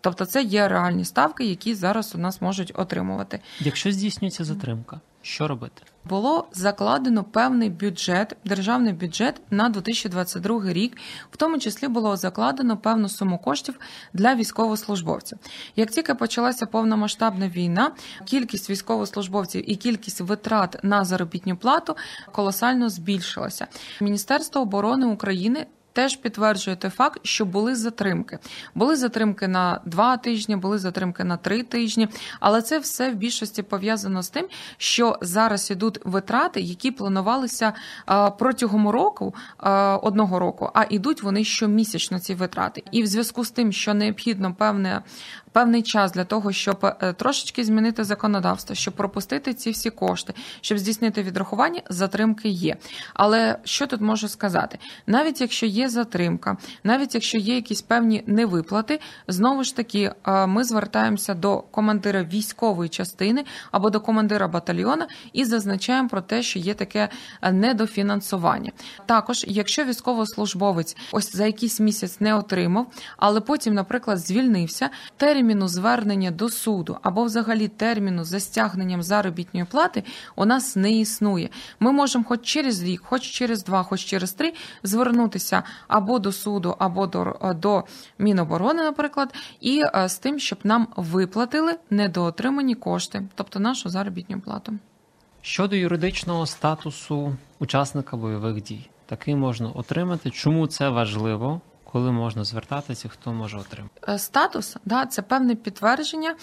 Тобто, 0.00 0.24
це 0.24 0.42
є 0.42 0.68
реальні 0.68 1.04
ставки, 1.04 1.44
які 1.44 1.74
зараз 1.74 2.14
у 2.14 2.18
нас 2.18 2.40
можуть 2.40 2.72
отримувати. 2.74 3.40
Якщо 3.60 3.92
здійснюється 3.92 4.44
затримка, 4.44 5.00
що 5.26 5.48
робити? 5.48 5.82
Було 6.04 6.48
закладено 6.52 7.24
певний 7.24 7.70
бюджет, 7.70 8.36
державний 8.44 8.92
бюджет 8.92 9.40
на 9.50 9.68
2022 9.68 10.72
рік, 10.72 10.96
в 11.30 11.36
тому 11.36 11.58
числі 11.58 11.88
було 11.88 12.16
закладено 12.16 12.76
певну 12.76 13.08
суму 13.08 13.38
коштів 13.38 13.80
для 14.12 14.34
військовослужбовців. 14.34 15.38
Як 15.76 15.90
тільки 15.90 16.14
почалася 16.14 16.66
повномасштабна 16.66 17.48
війна, 17.48 17.90
кількість 18.24 18.70
військовослужбовців 18.70 19.70
і 19.70 19.76
кількість 19.76 20.20
витрат 20.20 20.76
на 20.82 21.04
заробітну 21.04 21.56
плату 21.56 21.96
колосально 22.32 22.88
збільшилася. 22.88 23.66
Міністерство 24.00 24.60
оборони 24.60 25.06
України 25.06 25.66
теж 25.96 26.16
підтверджує 26.16 26.76
той 26.76 26.90
факт, 26.90 27.20
що 27.22 27.44
були 27.44 27.74
затримки. 27.74 28.38
Були 28.74 28.96
затримки 28.96 29.48
на 29.48 29.80
два 29.84 30.16
тижні, 30.16 30.56
були 30.56 30.78
затримки 30.78 31.24
на 31.24 31.36
три 31.36 31.62
тижні, 31.62 32.08
але 32.40 32.62
це 32.62 32.78
все 32.78 33.10
в 33.10 33.14
більшості 33.14 33.62
пов'язано 33.62 34.22
з 34.22 34.28
тим, 34.28 34.46
що 34.78 35.18
зараз 35.20 35.70
ідуть 35.70 35.98
витрати, 36.04 36.60
які 36.60 36.90
планувалися 36.90 37.72
протягом 38.38 38.88
року 38.88 39.34
одного 40.02 40.38
року, 40.38 40.70
а 40.74 40.84
ідуть 40.90 41.22
вони 41.22 41.44
щомісячно 41.44 42.18
ці 42.18 42.34
витрати. 42.34 42.82
І 42.90 43.02
в 43.02 43.06
зв'язку 43.06 43.44
з 43.44 43.50
тим, 43.50 43.72
що 43.72 43.94
необхідно 43.94 44.54
певне 44.54 45.02
певний 45.56 45.82
час 45.82 46.12
для 46.12 46.24
того, 46.24 46.52
щоб 46.52 46.84
е, 46.84 47.12
трошечки 47.12 47.64
змінити 47.64 48.04
законодавство, 48.04 48.74
щоб 48.74 48.94
пропустити 48.94 49.54
ці 49.54 49.70
всі 49.70 49.90
кошти, 49.90 50.34
щоб 50.60 50.78
здійснити 50.78 51.22
відрахування, 51.22 51.80
затримки 51.90 52.48
є. 52.48 52.76
Але 53.14 53.58
що 53.64 53.86
тут 53.86 54.00
можу 54.00 54.28
сказати? 54.28 54.78
Навіть 55.06 55.40
якщо 55.40 55.66
є 55.66 55.88
затримка, 55.88 56.56
навіть 56.84 57.14
якщо 57.14 57.38
є 57.38 57.54
якісь 57.54 57.82
певні 57.82 58.22
невиплати, 58.26 59.00
знову 59.28 59.64
ж 59.64 59.76
таки 59.76 60.12
е, 60.26 60.46
ми 60.46 60.64
звертаємося 60.64 61.34
до 61.34 61.58
командира 61.60 62.22
військової 62.22 62.88
частини 62.88 63.44
або 63.70 63.90
до 63.90 64.00
командира 64.00 64.48
батальйона 64.48 65.06
і 65.32 65.44
зазначаємо 65.44 66.08
про 66.08 66.20
те, 66.20 66.42
що 66.42 66.58
є 66.58 66.74
таке 66.74 67.08
е, 67.42 67.52
недофінансування. 67.52 68.72
Також, 69.06 69.44
якщо 69.48 69.84
військовослужбовець 69.84 70.96
ось 71.12 71.36
за 71.36 71.46
якийсь 71.46 71.80
місяць 71.80 72.20
не 72.20 72.34
отримав, 72.34 72.86
але 73.16 73.40
потім, 73.40 73.74
наприклад, 73.74 74.18
звільнився, 74.18 74.90
термін 75.16 75.45
терміну 75.46 75.68
звернення 75.68 76.30
до 76.30 76.48
суду 76.48 76.98
або 77.02 77.24
взагалі 77.24 77.68
терміну 77.68 78.24
за 78.24 78.40
стягненням 78.40 79.02
заробітної 79.02 79.66
плати 79.66 80.04
у 80.36 80.44
нас 80.44 80.76
не 80.76 80.92
існує. 80.92 81.48
Ми 81.80 81.92
можемо 81.92 82.24
хоч 82.24 82.42
через 82.42 82.82
рік, 82.82 83.02
хоч 83.04 83.22
через 83.22 83.64
два, 83.64 83.82
хоч 83.82 84.00
через 84.00 84.32
три 84.32 84.52
звернутися 84.82 85.62
або 85.88 86.18
до 86.18 86.32
суду, 86.32 86.74
або 86.78 87.06
до, 87.06 87.36
до 87.60 87.84
Міноборони, 88.18 88.82
наприклад, 88.82 89.34
і 89.60 89.82
е, 89.94 90.08
з 90.08 90.18
тим, 90.18 90.38
щоб 90.38 90.58
нам 90.64 90.88
виплатили 90.96 91.72
недоотримані 91.90 92.74
кошти, 92.74 93.22
тобто 93.34 93.60
нашу 93.60 93.88
заробітну 93.88 94.40
плату. 94.40 94.72
Щодо 95.42 95.76
юридичного 95.76 96.46
статусу 96.46 97.36
учасника 97.58 98.16
бойових 98.16 98.62
дій, 98.62 98.90
такий 99.06 99.34
можна 99.34 99.68
отримати. 99.68 100.30
Чому 100.30 100.66
це 100.66 100.88
важливо? 100.88 101.60
Коли 101.96 102.12
можна 102.12 102.44
звертатися, 102.44 103.08
хто 103.08 103.32
може 103.32 103.58
отримати 103.58 104.00
е, 104.08 104.18
статус? 104.18 104.76
Да, 104.84 105.06
це 105.06 105.22
певне 105.22 105.54
підтвердження 105.54 106.34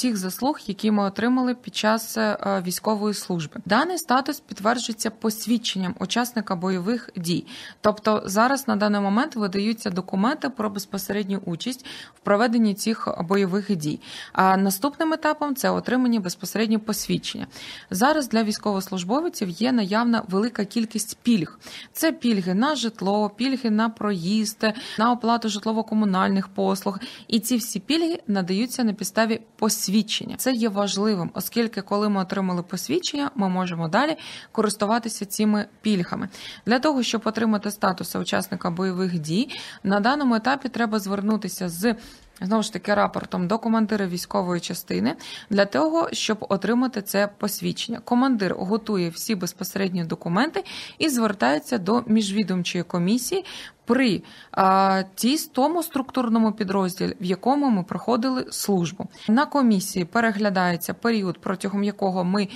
тих 0.00 0.16
заслуг, 0.16 0.60
які 0.66 0.90
ми 0.90 1.04
отримали 1.04 1.54
під 1.54 1.76
час 1.76 2.16
е, 2.16 2.62
військової 2.66 3.14
служби. 3.14 3.60
Даний 3.64 3.98
статус 3.98 4.40
підтверджується 4.40 5.10
посвідченням 5.10 5.94
учасника 5.98 6.56
бойових 6.56 7.10
дій. 7.16 7.46
Тобто 7.80 8.22
зараз 8.24 8.68
на 8.68 8.76
даний 8.76 9.00
момент 9.00 9.36
видаються 9.36 9.90
документи 9.90 10.48
про 10.48 10.70
безпосередню 10.70 11.42
участь 11.44 11.86
в 12.14 12.20
проведенні 12.20 12.74
цих 12.74 13.08
бойових 13.20 13.76
дій. 13.76 14.00
А 14.32 14.56
наступним 14.56 15.12
етапом 15.12 15.56
це 15.56 15.70
отримання 15.70 16.20
безпосередньо 16.20 16.80
посвідчення. 16.80 17.46
Зараз 17.90 18.28
для 18.28 18.42
військовослужбовців 18.42 19.48
є 19.48 19.72
наявна 19.72 20.22
велика 20.28 20.64
кількість 20.64 21.18
пільг. 21.22 21.58
Це 21.92 22.12
пільги 22.12 22.54
на 22.54 22.74
житло, 22.74 23.30
пільги 23.30 23.70
на 23.70 23.88
проїзд 23.88 24.64
на 24.98 25.12
оплату 25.12 25.48
житлово-комунальних 25.48 26.48
послуг. 26.48 26.98
І 27.28 27.40
ці 27.40 27.56
всі 27.56 27.80
пільги 27.80 28.18
надаються 28.26 28.84
на 28.84 28.92
підставі 28.92 29.40
посвідчення. 29.56 30.36
Це 30.36 30.52
є 30.52 30.68
важливим, 30.68 31.30
оскільки, 31.34 31.82
коли 31.82 32.08
ми 32.08 32.20
отримали 32.20 32.62
посвідчення, 32.62 33.30
ми 33.34 33.48
можемо 33.48 33.88
далі 33.88 34.16
користуватися 34.52 35.26
цими 35.26 35.66
пільгами. 35.80 36.28
Для 36.66 36.78
того 36.78 37.02
щоб 37.02 37.22
отримати 37.24 37.70
статус 37.70 38.16
учасника 38.16 38.70
бойових 38.70 39.18
дій, 39.18 39.48
на 39.82 40.00
даному 40.00 40.34
етапі 40.34 40.68
треба 40.68 40.98
звернутися 40.98 41.68
з 41.68 41.94
Знову 42.40 42.62
ж 42.62 42.72
таки, 42.72 42.94
рапортом 42.94 43.48
до 43.48 43.58
командира 43.58 44.06
військової 44.06 44.60
частини 44.60 45.16
для 45.50 45.64
того, 45.64 46.08
щоб 46.12 46.46
отримати 46.48 47.02
це 47.02 47.28
посвідчення. 47.38 48.00
Командир 48.04 48.54
готує 48.58 49.08
всі 49.08 49.34
безпосередні 49.34 50.04
документи 50.04 50.64
і 50.98 51.08
звертається 51.08 51.78
до 51.78 52.04
міжвідомчої 52.06 52.84
комісії 52.84 53.44
при 53.84 54.22
а, 54.50 55.02
ті 55.14 55.38
тому 55.52 55.82
структурному 55.82 56.52
підрозділі, 56.52 57.16
в 57.20 57.24
якому 57.24 57.70
ми 57.70 57.82
проходили 57.82 58.46
службу. 58.50 59.06
На 59.28 59.46
комісії 59.46 60.04
переглядається 60.04 60.94
період, 60.94 61.38
протягом 61.38 61.84
якого 61.84 62.24
ми 62.24 62.48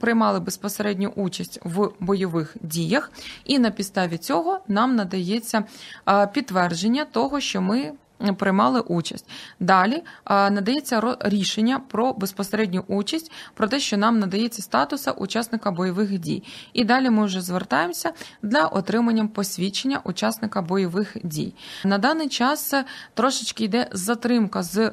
приймали 0.00 0.40
безпосередню 0.40 1.08
участь 1.16 1.60
в 1.64 1.90
бойових 2.00 2.56
діях, 2.60 3.12
і 3.44 3.58
на 3.58 3.70
підставі 3.70 4.18
цього 4.18 4.60
нам 4.68 4.96
надається 4.96 5.64
а, 6.04 6.26
підтвердження 6.26 7.04
того, 7.04 7.40
що 7.40 7.62
ми 7.62 7.92
приймали 8.36 8.80
участь. 8.80 9.28
Далі 9.60 10.02
надається 10.30 11.16
рішення 11.20 11.80
про 11.88 12.12
безпосередню 12.12 12.84
участь, 12.88 13.32
про 13.54 13.68
те, 13.68 13.80
що 13.80 13.96
нам 13.96 14.18
надається 14.18 14.62
статуса 14.62 15.12
учасника 15.12 15.70
бойових 15.70 16.18
дій. 16.18 16.42
І 16.72 16.84
далі 16.84 17.10
ми 17.10 17.24
вже 17.24 17.40
звертаємося 17.40 18.12
для 18.42 18.66
отримання 18.66 19.26
посвідчення 19.26 20.00
учасника 20.04 20.62
бойових 20.62 21.16
дій. 21.24 21.54
На 21.84 21.98
даний 21.98 22.28
час 22.28 22.74
трошечки 23.14 23.64
йде 23.64 23.88
затримка 23.92 24.62
з 24.62 24.78
е, 24.78 24.92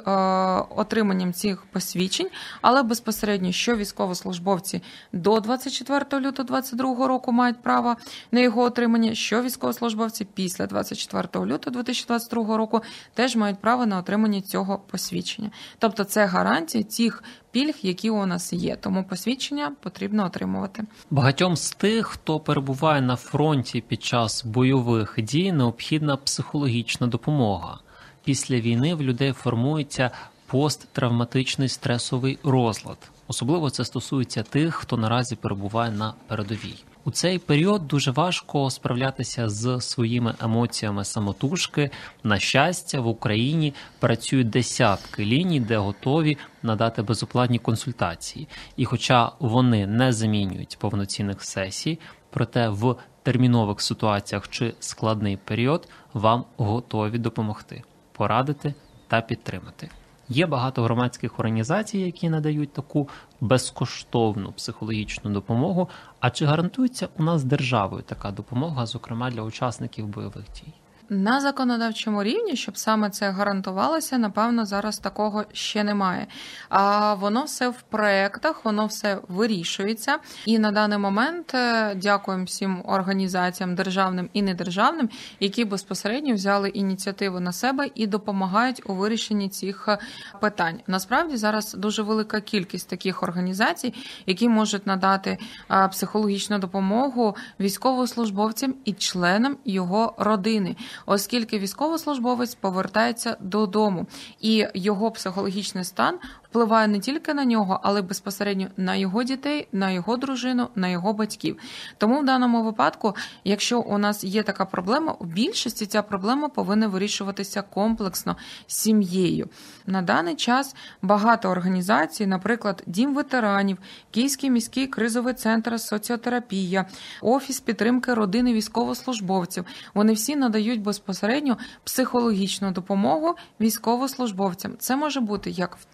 отриманням 0.75 1.33
цих 1.33 1.65
посвідчень, 1.71 2.29
але 2.61 2.83
безпосередньо, 2.83 3.51
що 3.51 3.75
військовослужбовці 3.75 4.81
до 5.13 5.39
24 5.39 5.99
лютого 5.99 6.47
2022 6.47 7.07
року 7.07 7.31
мають 7.31 7.63
право 7.63 7.95
на 8.31 8.39
його 8.39 8.61
отримання, 8.61 9.15
що 9.15 9.41
військовослужбовці 9.41 10.25
після 10.33 10.67
24 10.67 11.45
лютого 11.45 11.73
2022 11.73 12.57
року 12.57 12.81
теж 13.13 13.35
мають 13.35 13.61
право 13.61 13.85
на 13.85 13.97
отримання 13.97 14.41
цього 14.41 14.79
посвідчення. 14.91 15.51
Тобто, 15.79 16.03
це 16.03 16.25
гарантія 16.25 16.83
тих 16.83 17.23
пільг, 17.51 17.73
які 17.81 18.09
у 18.09 18.25
нас 18.25 18.53
є. 18.53 18.75
Тому 18.75 19.03
посвідчення 19.03 19.71
потрібно 19.81 20.25
отримувати. 20.25 20.83
Багатьом 21.09 21.55
з 21.55 21.71
тих, 21.71 22.07
хто 22.07 22.39
перебуває 22.39 23.01
на 23.01 23.15
фронті 23.15 23.81
під 23.81 24.03
час 24.03 24.45
бойових 24.45 25.15
дій, 25.17 25.51
необхідна 25.51 26.17
психологічна 26.17 27.07
допомога. 27.07 27.79
Після 28.23 28.59
війни 28.59 28.95
в 28.95 29.01
людей 29.01 29.31
формується 29.31 30.11
посттравматичний 30.45 31.69
стресовий 31.69 32.39
розлад. 32.43 32.97
Особливо 33.27 33.69
це 33.69 33.85
стосується 33.85 34.43
тих, 34.43 34.75
хто 34.75 34.97
наразі 34.97 35.35
перебуває 35.35 35.91
на 35.91 36.13
передовій. 36.27 36.83
У 37.05 37.11
цей 37.11 37.39
період 37.39 37.87
дуже 37.87 38.11
важко 38.11 38.69
справлятися 38.69 39.49
з 39.49 39.81
своїми 39.81 40.35
емоціями 40.41 41.05
самотужки. 41.05 41.89
На 42.23 42.39
щастя, 42.39 43.01
в 43.01 43.07
Україні 43.07 43.73
працюють 43.99 44.49
десятки 44.49 45.25
ліній, 45.25 45.59
де 45.59 45.77
готові 45.77 46.37
надати 46.63 47.01
безоплатні 47.01 47.59
консультації. 47.59 48.47
І, 48.77 48.85
хоча 48.85 49.31
вони 49.39 49.87
не 49.87 50.13
замінюють 50.13 50.77
повноцінних 50.79 51.43
сесій, 51.43 51.99
проте 52.29 52.69
в 52.69 52.95
термінових 53.23 53.81
ситуаціях 53.81 54.47
чи 54.49 54.73
складний 54.79 55.37
період 55.37 55.89
вам 56.13 56.45
готові 56.57 57.17
допомогти, 57.17 57.83
порадити 58.11 58.73
та 59.07 59.21
підтримати. 59.21 59.89
Є 60.33 60.45
багато 60.45 60.83
громадських 60.83 61.39
організацій, 61.39 61.97
які 61.97 62.29
надають 62.29 62.73
таку 62.73 63.09
безкоштовну 63.41 64.51
психологічну 64.51 65.31
допомогу. 65.31 65.89
А 66.19 66.29
чи 66.29 66.45
гарантується 66.45 67.07
у 67.17 67.23
нас 67.23 67.43
державою 67.43 68.03
така 68.03 68.31
допомога, 68.31 68.85
зокрема 68.85 69.31
для 69.31 69.41
учасників 69.41 70.07
бойових 70.07 70.45
дій? 70.55 70.73
На 71.09 71.41
законодавчому 71.41 72.23
рівні, 72.23 72.55
щоб 72.55 72.77
саме 72.77 73.09
це 73.09 73.29
гарантувалося, 73.29 74.17
напевно, 74.17 74.65
зараз 74.65 74.99
такого 74.99 75.43
ще 75.53 75.83
немає. 75.83 76.27
А 76.69 77.13
воно 77.13 77.43
все 77.43 77.69
в 77.69 77.81
проектах, 77.81 78.65
воно 78.65 78.85
все 78.85 79.17
вирішується. 79.27 80.17
І 80.45 80.59
на 80.59 80.71
даний 80.71 80.97
момент 80.97 81.53
е, 81.55 81.95
дякуємо 81.95 82.43
всім 82.43 82.81
організаціям, 82.85 83.75
державним 83.75 84.29
і 84.33 84.41
недержавним, 84.41 85.09
які 85.39 85.65
безпосередньо 85.65 86.33
взяли 86.33 86.69
ініціативу 86.69 87.39
на 87.39 87.51
себе 87.51 87.89
і 87.95 88.07
допомагають 88.07 88.81
у 88.85 88.93
вирішенні 88.93 89.49
цих 89.49 89.85
е, 89.87 89.97
питань. 90.41 90.79
Насправді 90.87 91.37
зараз 91.37 91.73
дуже 91.73 92.01
велика 92.01 92.41
кількість 92.41 92.89
таких 92.89 93.23
організацій, 93.23 93.93
які 94.25 94.49
можуть 94.49 94.87
надати 94.87 95.37
е, 95.71 95.87
психологічну 95.87 96.59
допомогу 96.59 97.35
військовослужбовцям 97.59 98.75
і 98.85 98.93
членам 98.93 99.57
його 99.65 100.13
родини 100.17 100.75
оскільки 101.05 101.59
військовослужбовець 101.59 102.55
повертається 102.55 103.37
додому, 103.39 104.05
і 104.39 104.67
його 104.73 105.11
психологічний 105.11 105.83
стан 105.83 106.19
впливає 106.53 106.87
не 106.87 106.99
тільки 106.99 107.33
на 107.33 107.45
нього, 107.45 107.79
але 107.83 107.99
й 107.99 108.03
безпосередньо 108.03 108.67
на 108.77 108.95
його 108.95 109.23
дітей, 109.23 109.67
на 109.71 109.91
його 109.91 110.17
дружину, 110.17 110.67
на 110.75 110.87
його 110.87 111.13
батьків. 111.13 111.57
Тому 111.97 112.19
в 112.19 112.25
даному 112.25 112.63
випадку, 112.63 113.15
якщо 113.43 113.79
у 113.79 113.97
нас 113.97 114.23
є 114.23 114.43
така 114.43 114.65
проблема, 114.65 115.15
у 115.19 115.25
більшості 115.25 115.85
ця 115.85 116.01
проблема 116.01 116.49
повинна 116.49 116.87
вирішуватися 116.87 117.61
комплексно 117.61 118.37
сім'єю. 118.67 119.49
На 119.87 120.01
даний 120.01 120.35
час 120.35 120.75
багато 121.01 121.49
організацій, 121.49 122.25
наприклад, 122.25 122.83
Дім 122.87 123.15
ветеранів, 123.15 123.77
Київський 124.11 124.49
міський 124.49 124.87
кризовий 124.87 125.33
центр 125.33 125.79
соціотерапія, 125.79 126.85
офіс 127.21 127.59
підтримки 127.59 128.13
родини 128.13 128.53
військовослужбовців. 128.53 129.65
Вони 129.93 130.13
всі 130.13 130.35
надають 130.35 130.81
безпосередньо 130.81 131.57
психологічну 131.83 132.71
допомогу 132.71 133.35
військовослужбовцям. 133.61 134.71
Це 134.79 134.95
може 134.95 135.19
бути 135.19 135.49
як 135.49 135.75
в 135.75 135.85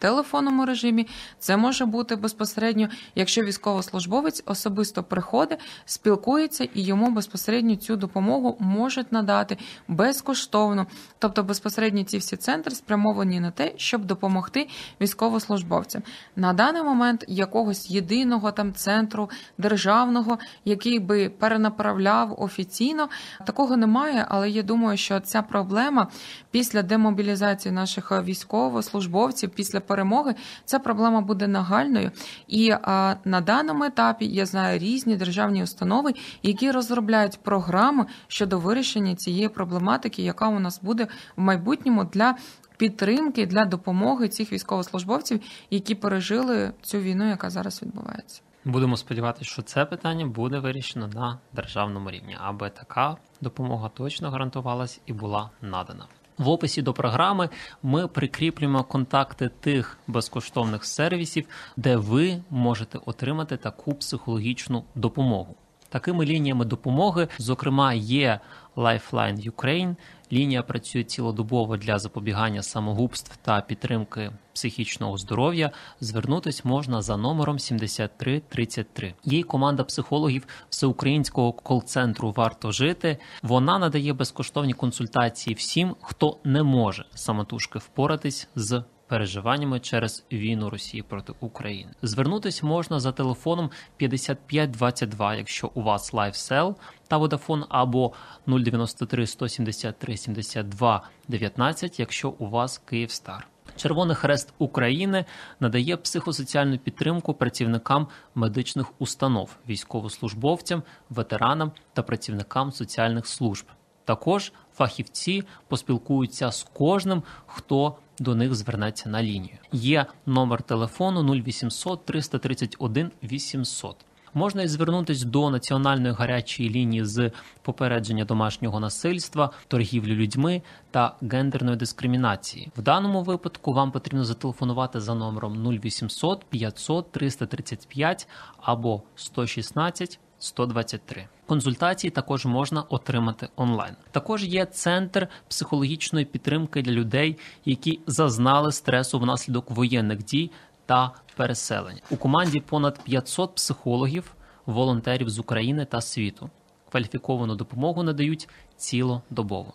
телефонному 0.50 0.66
режимі, 0.66 1.08
це 1.40 1.58
може 1.58 1.86
бути 1.86 2.16
безпосередньо, 2.16 2.90
якщо 3.16 3.44
військовослужбовець 3.44 4.44
особисто 4.46 5.04
приходить, 5.04 5.60
спілкується 5.86 6.64
і 6.74 6.82
йому 6.82 7.12
безпосередньо 7.12 7.76
цю 7.76 7.96
допомогу 7.96 8.58
можуть 8.60 9.12
надати 9.12 9.58
безкоштовно. 9.88 10.88
Тобто 11.20 11.44
безпосередньо 11.44 12.04
ці 12.04 12.18
всі 12.18 12.38
центри 12.38 12.76
спрямовані 12.76 13.40
на 13.40 13.52
те, 13.52 13.74
щоб 13.78 14.06
допомогти 14.06 14.68
військовослужбовцям. 15.02 16.02
На 16.36 16.54
даний 16.54 16.84
момент 16.84 17.26
якогось 17.28 17.92
єдиного 17.92 18.52
там 18.52 18.74
центру 18.74 19.30
державного, 19.58 20.38
який 20.66 21.00
би 21.00 21.30
перенаправляв 21.30 22.42
офіційно, 22.42 23.10
такого 23.46 23.78
немає. 23.78 24.26
Але 24.30 24.50
я 24.50 24.64
думаю, 24.64 24.98
що 24.98 25.20
ця 25.20 25.42
проблема 25.42 26.08
після 26.52 26.82
демобілізації 26.82 27.72
наших 27.72 28.12
військовослужбовців, 28.12 29.50
після 29.50 29.80
перемоги, 29.80 30.36
ця 30.66 30.80
проблема 30.80 31.22
буде 31.22 31.48
нагальною. 31.48 32.12
І 32.48 32.72
а, 32.72 33.16
на 33.26 33.42
даному 33.42 33.84
етапі 33.84 34.26
я 34.26 34.46
знаю 34.46 34.80
різні 34.80 35.16
державні 35.16 35.64
установи, 35.64 36.14
які 36.44 36.72
розробляють 36.72 37.40
програми 37.44 38.06
щодо 38.28 38.60
вирішення 38.60 39.16
цієї 39.16 39.50
проблематики, 39.50 40.24
яка 40.24 40.48
у 40.48 40.60
нас 40.60 40.82
буде 40.82 41.08
в 41.38 41.42
майбутньому 41.42 42.04
для 42.04 42.36
підтримки 42.78 43.46
для 43.46 43.66
допомоги 43.66 44.28
цих 44.28 44.54
військовослужбовців, 44.54 45.42
які 45.70 45.96
пережили 45.96 46.74
цю 46.82 47.00
війну, 47.00 47.30
яка 47.30 47.50
зараз 47.50 47.84
відбувається. 47.84 48.42
Будемо 48.66 48.98
сподіватися, 48.98 49.46
що 49.46 49.62
це 49.62 49.86
питання 49.86 50.26
буде 50.26 50.60
вирішено 50.60 51.08
на 51.08 51.40
державному 51.54 52.12
рівні, 52.12 52.38
аби 52.42 52.70
така 52.70 53.18
допомога 53.42 53.90
точно 53.90 54.32
гарантувалась 54.32 55.02
і 55.06 55.14
була 55.14 55.50
надана. 55.62 56.06
В 56.40 56.50
описі 56.50 56.82
до 56.82 56.94
програми 56.94 57.50
ми 57.84 58.08
прикріплюємо 58.08 58.84
контакти 58.84 59.50
тих 59.60 59.98
безкоштовних 60.08 60.86
сервісів, 60.86 61.46
де 61.78 61.96
ви 61.98 62.42
можете 62.50 63.00
отримати 63.06 63.58
таку 63.58 63.94
психологічну 63.94 64.84
допомогу. 64.96 65.56
Такими 65.90 66.26
лініями 66.26 66.66
допомоги, 66.66 67.28
зокрема, 67.38 67.94
є 67.94 68.40
Lifeline 68.76 69.52
Ukraine. 69.52 69.96
Лінія 70.34 70.64
працює 70.64 71.04
цілодобово 71.04 71.78
для 71.78 72.00
запобігання 72.00 72.64
самогубств 72.64 73.38
та 73.42 73.62
підтримки 73.62 74.32
психічного 74.54 75.18
здоров'я. 75.18 75.72
Звернутись 76.00 76.66
можна 76.66 77.02
за 77.02 77.18
номером 77.18 77.60
7333. 77.60 79.14
Її 79.26 79.44
команда 79.44 79.84
психологів 79.84 80.48
всеукраїнського 80.70 81.54
кол-центру 81.54 82.32
Варто 82.32 82.72
жити. 82.72 83.18
Вона 83.44 83.80
надає 83.80 84.14
безкоштовні 84.14 84.74
консультації 84.74 85.54
всім, 85.54 85.96
хто 86.02 86.38
не 86.44 86.64
може 86.64 87.06
самотужки 87.16 87.80
впоратись 87.80 88.48
з 88.56 88.84
переживаннями 89.10 89.80
через 89.80 90.24
війну 90.32 90.70
Росії 90.70 91.04
проти 91.04 91.34
України. 91.40 91.92
Звернутись 92.02 92.64
можна 92.64 93.00
за 93.00 93.12
телефоном 93.12 93.70
5522, 93.98 95.36
якщо 95.36 95.72
у 95.74 95.82
вас 95.82 96.14
LiveSell 96.14 96.76
та 97.08 97.18
Vodafone, 97.18 97.66
або 97.70 98.14
093 98.48 99.28
173 99.28 100.18
72 100.18 101.04
19, 101.28 102.00
якщо 102.00 102.30
у 102.30 102.50
вас 102.50 102.78
Київстар. 102.78 103.48
Червоний 103.76 104.16
Хрест 104.16 104.54
України 104.58 105.26
надає 105.60 105.98
психосоціальну 105.98 106.78
підтримку 106.78 107.34
працівникам 107.34 108.08
медичних 108.36 109.02
установ, 109.02 109.56
військовослужбовцям, 109.70 110.84
ветеранам 111.10 111.72
та 111.94 112.04
працівникам 112.04 112.72
соціальних 112.72 113.28
служб. 113.28 113.66
Також 114.06 114.54
фахівці 114.74 115.44
поспілкуються 115.68 116.52
з 116.52 116.64
кожним, 116.64 117.24
хто 117.46 117.96
до 118.20 118.36
них 118.36 118.56
звернеться 118.56 119.10
на 119.10 119.24
лінію. 119.24 119.58
Є 119.72 120.06
номер 120.26 120.62
телефону 120.62 121.34
0800 121.34 122.06
331 122.06 123.12
800. 123.24 123.96
Можна 124.34 124.62
і 124.62 124.68
звернутися 124.68 125.26
до 125.26 125.50
національної 125.50 126.14
гарячої 126.14 126.70
лінії 126.70 127.06
з 127.06 127.32
попередження 127.62 128.26
домашнього 128.26 128.80
насильства, 128.80 129.50
торгівлі 129.68 130.16
людьми 130.16 130.62
та 130.92 131.16
гендерної 131.22 131.78
дискримінації. 131.78 132.72
В 132.78 132.82
даному 132.82 133.24
випадку 133.24 133.74
вам 133.74 133.92
потрібно 133.92 134.26
зателефонувати 134.26 135.00
за 135.00 135.16
номером 135.16 135.68
0800 135.68 136.46
500 136.46 137.12
335 137.12 138.28
або 138.62 139.02
116 139.16 140.20
123. 140.40 141.28
Консультації 141.46 142.12
також 142.12 142.46
можна 142.46 142.82
отримати 142.82 143.50
онлайн. 143.56 143.96
Також 144.12 144.44
є 144.44 144.66
центр 144.66 145.28
психологічної 145.48 146.26
підтримки 146.26 146.82
для 146.82 146.92
людей, 146.92 147.38
які 147.66 148.00
зазнали 148.08 148.72
стресу 148.72 149.20
внаслідок 149.20 149.72
воєнних 149.72 150.24
дій 150.24 150.52
та 150.86 151.12
переселення. 151.36 152.02
У 152.10 152.18
команді 152.18 152.60
понад 152.60 153.04
500 153.04 153.56
психологів, 153.56 154.36
волонтерів 154.66 155.30
з 155.30 155.40
України 155.40 155.86
та 155.86 156.02
світу. 156.02 156.50
Кваліфіковану 156.92 157.56
допомогу 157.56 158.04
надають 158.04 158.50
цілодобово. 158.78 159.74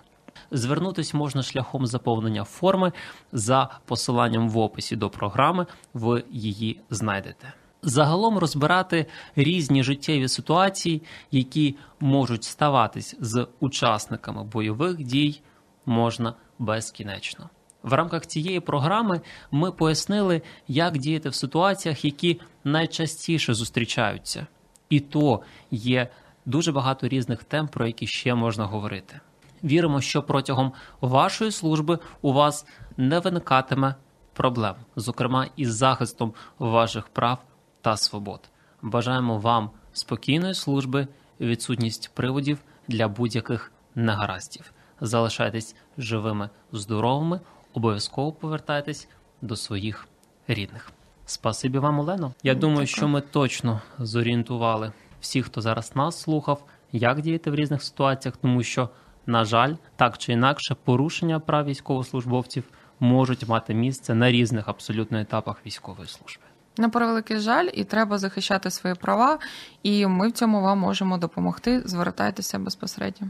Звернутися 0.51 1.17
можна 1.17 1.43
шляхом 1.43 1.87
заповнення 1.87 2.45
форми 2.45 2.93
за 3.33 3.69
посиланням 3.85 4.49
в 4.49 4.59
описі 4.59 4.97
до 4.97 5.11
програми. 5.11 5.67
Ви 5.95 6.25
її 6.31 6.81
знайдете. 6.91 7.53
Загалом 7.87 8.39
розбирати 8.39 9.07
різні 9.37 9.83
життєві 9.83 10.29
ситуації, 10.29 11.03
які 11.31 11.77
можуть 12.01 12.45
ставатись 12.45 13.17
з 13.21 13.47
учасниками 13.61 14.45
бойових 14.45 14.97
дій, 14.97 15.41
можна 15.87 16.35
безкінечно. 16.59 17.51
В 17.83 17.93
рамках 17.93 18.27
цієї 18.27 18.61
програми 18.61 19.21
ми 19.51 19.73
пояснили, 19.73 20.43
як 20.69 20.99
діяти 20.99 21.29
в 21.29 21.35
ситуаціях, 21.35 22.05
які 22.05 22.41
найчастіше 22.65 23.55
зустрічаються. 23.55 24.47
І 24.91 25.01
то 25.01 25.43
є 25.71 26.09
дуже 26.47 26.73
багато 26.73 27.09
різних 27.09 27.45
тем, 27.45 27.69
про 27.69 27.87
які 27.87 28.07
ще 28.07 28.35
можна 28.35 28.65
говорити. 28.65 29.21
Віримо, 29.65 30.01
що 30.01 30.23
протягом 30.23 30.73
вашої 31.01 31.51
служби 31.51 31.99
у 32.23 32.33
вас 32.33 32.67
не 32.97 33.19
виникатиме 33.19 33.95
проблем, 34.33 34.75
зокрема 34.97 35.47
із 35.57 35.75
захистом 35.75 36.35
ваших 36.59 37.09
прав 37.09 37.39
та 37.85 37.97
свобод. 37.97 38.41
Бажаємо 38.83 39.39
вам 39.39 39.71
спокійної 39.93 40.55
служби, 40.55 41.07
відсутність 41.41 42.11
приводів 42.15 42.59
для 42.89 43.09
будь-яких 43.09 43.73
негараздів. 43.95 44.73
Залишайтесь 45.01 45.77
живими, 45.99 46.51
здоровими, 46.73 47.41
обов'язково 47.75 48.33
повертайтесь 48.33 49.09
до 49.43 49.57
своїх 49.57 50.09
рідних. 50.49 50.91
Спасибі 51.27 51.79
вам, 51.79 52.01
Олено. 52.01 52.33
Я 52.43 52.55
думаю, 52.55 52.87
що 52.87 53.09
ми 53.09 53.21
точно 53.21 53.81
зорієнтували 53.99 54.93
всіх, 55.21 55.47
хто 55.47 55.61
зараз 55.61 55.97
нас 55.97 56.21
слухав, 56.21 56.65
як 56.93 57.21
діяти 57.21 57.51
в 57.51 57.55
різних 57.55 57.83
ситуаціях, 57.83 58.37
тому 58.37 58.63
що, 58.63 58.89
на 59.27 59.45
жаль, 59.45 59.75
так 59.97 60.19
чи 60.19 60.33
інакше, 60.33 60.77
порушення 60.85 61.41
прав 61.41 61.65
військовослужбовців 61.65 62.65
можуть 63.01 63.49
мати 63.49 63.75
місце 63.75 64.15
на 64.15 64.31
різних 64.31 64.69
абсолютно 64.69 65.21
етапах 65.21 65.67
військової 65.67 66.09
служби. 66.09 66.43
На 66.79 66.89
превеликий 66.89 67.39
жаль, 67.39 67.69
і 67.73 67.85
треба 67.85 68.19
захищати 68.19 68.71
свої 68.71 68.95
права, 68.95 69.39
і 69.83 70.07
ми 70.07 70.29
в 70.29 70.33
цьому 70.33 70.63
вам 70.63 70.79
можемо 70.79 71.19
допомогти. 71.19 71.83
Звертайтеся 71.85 72.59
безпосередньо. 72.59 73.29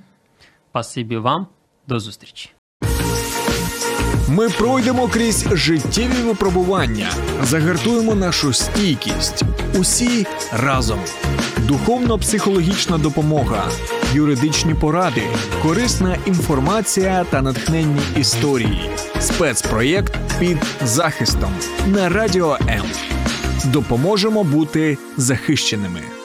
Спасибі 0.70 1.16
вам, 1.16 1.47
до 1.88 2.01
зустрічі. 2.01 2.51
Ми 4.28 4.49
пройдемо 4.49 5.09
крізь 5.09 5.47
життєві 5.53 6.22
випробування, 6.22 7.11
загартуємо 7.42 8.14
нашу 8.14 8.53
стійкість. 8.53 9.42
Усі 9.78 10.26
разом. 10.53 11.01
Духовно-психологічна 11.59 12.99
допомога, 12.99 13.68
юридичні 14.12 14.74
поради, 14.74 15.22
корисна 15.62 16.16
інформація 16.26 17.24
та 17.30 17.42
натхненні 17.42 18.01
історії. 18.16 18.90
Спецпроєкт 19.20 20.14
під 20.38 20.59
захистом 20.82 21.51
на 21.86 22.09
радіо 22.09 22.59
М. 22.68 22.84
Допоможемо 23.64 24.44
бути 24.44 24.98
захищеними. 25.16 26.23